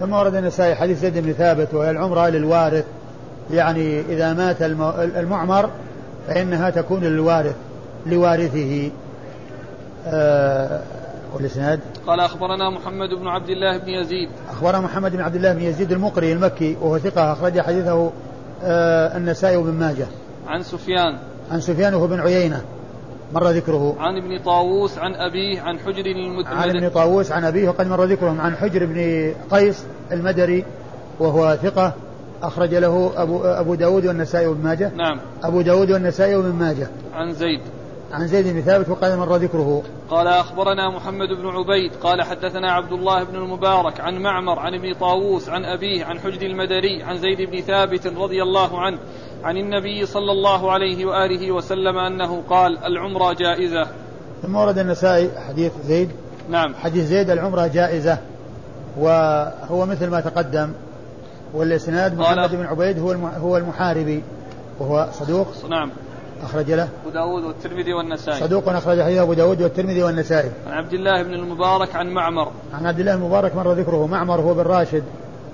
ثم 0.00 0.12
ورد 0.12 0.34
النسائي 0.34 0.74
حديث 0.74 0.98
زيد 0.98 1.18
بن 1.18 1.32
ثابت 1.32 1.74
وهي 1.74 1.90
العمرة 1.90 2.28
للوارث. 2.28 2.84
يعني 3.50 4.00
إذا 4.00 4.32
مات 4.32 4.62
المعمر 5.16 5.70
فإنها 6.28 6.70
تكون 6.70 7.00
للوارث 7.00 7.56
لوارثه. 8.06 8.90
آه 10.06 10.80
والإسناد؟ 11.34 11.80
قال 12.06 12.20
أخبرنا 12.20 12.70
محمد 12.70 13.08
بن 13.08 13.26
عبد 13.28 13.48
الله 13.48 13.78
بن 13.78 13.88
يزيد. 13.88 14.28
أخبرنا 14.50 14.80
محمد 14.80 15.12
بن 15.12 15.20
عبد 15.20 15.34
الله 15.34 15.52
بن 15.52 15.60
يزيد 15.60 15.92
المقري 15.92 16.32
المكي 16.32 16.76
وهو 16.80 16.98
ثقة 16.98 17.32
أخرج 17.32 17.60
حديثه 17.60 18.10
آه 18.64 19.16
النسائي 19.16 19.56
وابن 19.56 19.70
ماجه. 19.70 20.06
عن 20.48 20.62
سفيان. 20.62 21.18
عن 21.50 21.60
سفيان 21.60 21.94
وهو 21.94 22.06
بن 22.06 22.20
عيينة 22.20 22.62
مر 23.32 23.50
ذكره. 23.50 23.96
عن 23.98 24.16
ابن 24.16 24.38
طاووس 24.38 24.98
عن 24.98 25.14
أبيه 25.14 25.60
عن 25.60 25.78
حجر 25.78 26.06
المدري 26.06 26.54
عن 26.54 26.70
ابن 26.70 26.88
طاووس 26.88 27.32
عن 27.32 27.44
أبيه 27.44 27.68
وقد 27.68 27.86
مر 27.86 28.04
ذكرهم. 28.04 28.40
عن 28.40 28.56
حجر 28.56 28.86
بن 28.86 29.32
قيس 29.50 29.84
المدري 30.12 30.64
وهو 31.20 31.58
ثقة 31.62 31.92
أخرج 32.42 32.74
له 32.74 33.12
أبو 33.16 33.44
أبو 33.44 33.74
داود 33.74 34.06
والنسائي 34.06 34.46
وابن 34.46 34.62
ماجه. 34.64 34.90
نعم. 34.94 35.20
أبو 35.44 35.60
داود 35.60 35.90
والنسائي 35.90 36.36
وابن 36.36 36.52
ماجه. 36.52 36.88
عن 37.14 37.32
زيد. 37.32 37.60
عن 38.14 38.26
زيد 38.26 38.48
بن 38.48 38.60
ثابت 38.60 38.88
وقد 38.88 39.12
مر 39.12 39.36
ذكره. 39.36 39.82
قال 40.10 40.26
أخبرنا 40.26 40.90
محمد 40.90 41.28
بن 41.28 41.48
عبيد 41.48 41.92
قال 42.02 42.22
حدثنا 42.22 42.72
عبد 42.72 42.92
الله 42.92 43.24
بن 43.24 43.36
المبارك 43.36 44.00
عن 44.00 44.18
معمر 44.18 44.58
عن 44.58 44.74
ابن 44.74 44.94
طاووس 44.94 45.48
عن 45.48 45.64
أبيه 45.64 46.04
عن 46.04 46.20
حجر 46.20 46.46
المدري 46.46 47.02
عن 47.02 47.18
زيد 47.18 47.50
بن 47.50 47.60
ثابت 47.60 48.06
رضي 48.06 48.42
الله 48.42 48.80
عنه 48.80 48.98
عن 49.44 49.56
النبي 49.56 50.06
صلى 50.06 50.32
الله 50.32 50.72
عليه 50.72 51.04
وآله 51.04 51.52
وسلم 51.52 51.98
أنه 51.98 52.42
قال 52.50 52.84
العمرة 52.84 53.32
جائزة. 53.32 53.86
ثم 54.42 54.56
ورد 54.56 54.78
النسائي 54.78 55.30
حديث 55.48 55.72
زيد. 55.84 56.10
نعم. 56.50 56.74
حديث 56.74 57.04
زيد 57.04 57.30
العمرة 57.30 57.66
جائزة. 57.66 58.18
وهو 58.98 59.86
مثل 59.86 60.10
ما 60.10 60.20
تقدم. 60.20 60.72
والإسناد 61.54 62.18
محمد 62.18 62.50
بن 62.50 62.66
عبيد 62.66 62.98
هو 62.98 63.12
هو 63.40 63.56
المحاربي. 63.56 64.22
وهو 64.80 65.08
صدوق. 65.12 65.46
نعم. 65.70 65.90
أخرج 66.44 66.70
له. 66.70 66.88
أبو 67.02 67.10
داود 67.10 67.44
والترمذي 67.44 67.92
والنسائي. 67.92 68.40
صدوق 68.40 68.68
أخرج 68.68 69.02
حديث 69.02 69.18
أبو 69.18 69.32
داود 69.32 69.62
والترمذي 69.62 70.02
والنسائي. 70.02 70.50
عن 70.66 70.72
عبد 70.72 70.92
الله 70.92 71.22
بن 71.22 71.34
المبارك 71.34 71.96
عن 71.96 72.10
معمر. 72.10 72.52
عن 72.74 72.86
عبد 72.86 73.00
الله 73.00 73.14
المبارك 73.14 73.56
مر 73.56 73.72
ذكره. 73.72 74.06
معمر 74.06 74.40
هو 74.40 74.54
بن 74.54 74.62
راشد. 74.62 75.04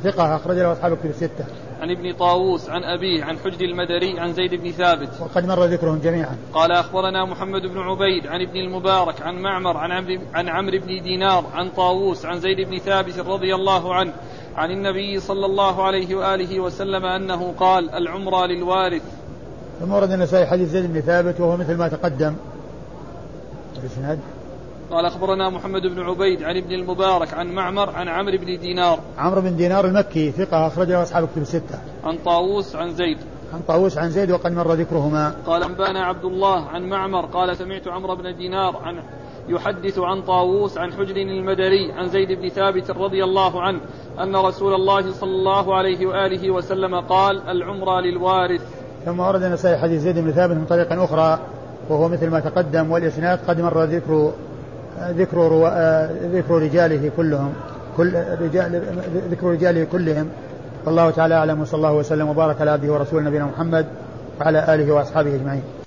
ثقة 0.04 0.36
أخرج 0.36 0.56
له 0.56 0.72
أصحاب 0.72 0.92
الكتب 0.92 1.10
الستة. 1.10 1.44
عن 1.80 1.90
ابن 1.90 2.12
طاووس 2.12 2.70
عن 2.70 2.82
أبيه 2.84 3.24
عن 3.24 3.38
حجر 3.38 3.64
المدري 3.64 4.20
عن 4.20 4.32
زيد 4.32 4.54
بن 4.54 4.70
ثابت. 4.70 5.08
وقد 5.20 5.46
مر 5.46 5.64
ذكرهم 5.64 5.98
جميعا. 5.98 6.36
قال 6.54 6.72
أخبرنا 6.72 7.24
محمد 7.24 7.62
بن 7.62 7.78
عبيد 7.78 8.26
عن 8.26 8.40
ابن 8.40 8.56
المبارك 8.56 9.22
عن 9.22 9.34
معمر 9.42 9.76
عن 9.76 9.92
عمرو 9.92 10.18
عن 10.34 10.48
عمرو 10.48 10.78
بن 10.78 11.02
دينار 11.02 11.44
عن 11.54 11.68
طاووس 11.68 12.26
عن 12.26 12.40
زيد 12.40 12.68
بن 12.68 12.78
ثابت 12.78 13.18
رضي 13.18 13.54
الله 13.54 13.94
عنه 13.94 14.12
عن 14.56 14.70
النبي 14.70 15.20
صلى 15.20 15.46
الله 15.46 15.82
عليه 15.82 16.14
وآله 16.14 16.60
وسلم 16.60 17.04
أنه 17.04 17.54
قال 17.58 17.90
العمرة 17.90 18.46
للوارث. 18.46 19.02
ثم 19.80 19.92
ورد 19.92 20.10
النسائي 20.12 20.46
حديث 20.46 20.68
زيد 20.68 20.92
بن 20.92 21.00
ثابت 21.00 21.40
وهو 21.40 21.56
مثل 21.56 21.76
ما 21.76 21.88
تقدم. 21.88 22.34
الإسناد؟ 23.82 24.18
قال 24.90 25.06
أخبرنا 25.06 25.50
محمد 25.50 25.82
بن 25.82 26.00
عبيد 26.00 26.42
عن 26.42 26.56
ابن 26.56 26.72
المبارك 26.72 27.34
عن 27.34 27.54
معمر 27.54 27.90
عن 27.90 28.08
عمرو 28.08 28.38
بن 28.38 28.60
دينار. 28.60 28.98
عمرو 29.18 29.40
بن 29.40 29.56
دينار 29.56 29.86
المكي 29.86 30.30
ثقة 30.30 30.66
أخرجه 30.66 31.02
أصحاب 31.02 31.24
الكتب 31.24 31.42
الستة. 31.42 31.78
عن 32.04 32.18
طاووس 32.24 32.76
عن 32.76 32.94
زيد. 32.94 33.18
عن 33.54 33.60
طاووس 33.68 33.98
عن 33.98 34.10
زيد 34.10 34.30
وقد 34.30 34.52
مر 34.52 34.72
ذكرهما. 34.72 35.34
قال 35.46 35.62
أنبانا 35.62 36.04
عبد 36.04 36.24
الله 36.24 36.64
عن 36.64 36.82
معمر 36.82 37.26
قال 37.26 37.56
سمعت 37.56 37.88
عمرو 37.88 38.16
بن 38.16 38.36
دينار 38.36 38.76
عن 38.76 39.02
يحدث 39.48 39.98
عن 39.98 40.22
طاووس 40.22 40.78
عن 40.78 40.92
حجر 40.92 41.16
المدري 41.16 41.92
عن 41.92 42.08
زيد 42.08 42.32
بن 42.32 42.48
ثابت 42.48 42.90
رضي 42.90 43.24
الله 43.24 43.62
عنه 43.62 43.80
أن 44.20 44.36
رسول 44.36 44.74
الله 44.74 45.12
صلى 45.12 45.30
الله 45.30 45.74
عليه 45.74 46.06
وآله 46.06 46.50
وسلم 46.50 47.00
قال 47.00 47.48
العمرة 47.48 48.00
للوارث. 48.00 48.79
ثم 49.04 49.20
ورد 49.20 49.42
النسائي 49.42 49.78
حديث 49.78 50.02
زيد 50.02 50.18
بن 50.18 50.30
ثابت 50.30 50.56
من 50.56 50.64
طريق 50.64 51.02
أخرى 51.02 51.38
وهو 51.88 52.08
مثل 52.08 52.28
ما 52.28 52.40
تقدم 52.40 52.90
والإسناد 52.90 53.38
قد 53.48 53.60
مر 53.60 53.84
ذكر 53.84 54.32
ذكر 55.00 55.70
ذكر 56.32 56.54
رجاله 56.54 57.10
كلهم 57.16 57.52
كل 57.96 58.14
رجال 58.40 58.82
ذكر 59.30 59.46
رجاله 59.46 59.86
كلهم 59.92 60.28
والله 60.86 61.10
تعالى 61.10 61.34
أعلم 61.34 61.60
وصلى 61.60 61.78
الله 61.78 61.92
وسلم 61.92 62.28
وبارك 62.28 62.60
على 62.60 62.70
عبده 62.70 62.92
ورسوله 62.92 63.24
نبينا 63.24 63.44
محمد 63.44 63.86
وعلى 64.40 64.74
آله 64.74 64.92
وأصحابه 64.92 65.34
أجمعين. 65.34 65.79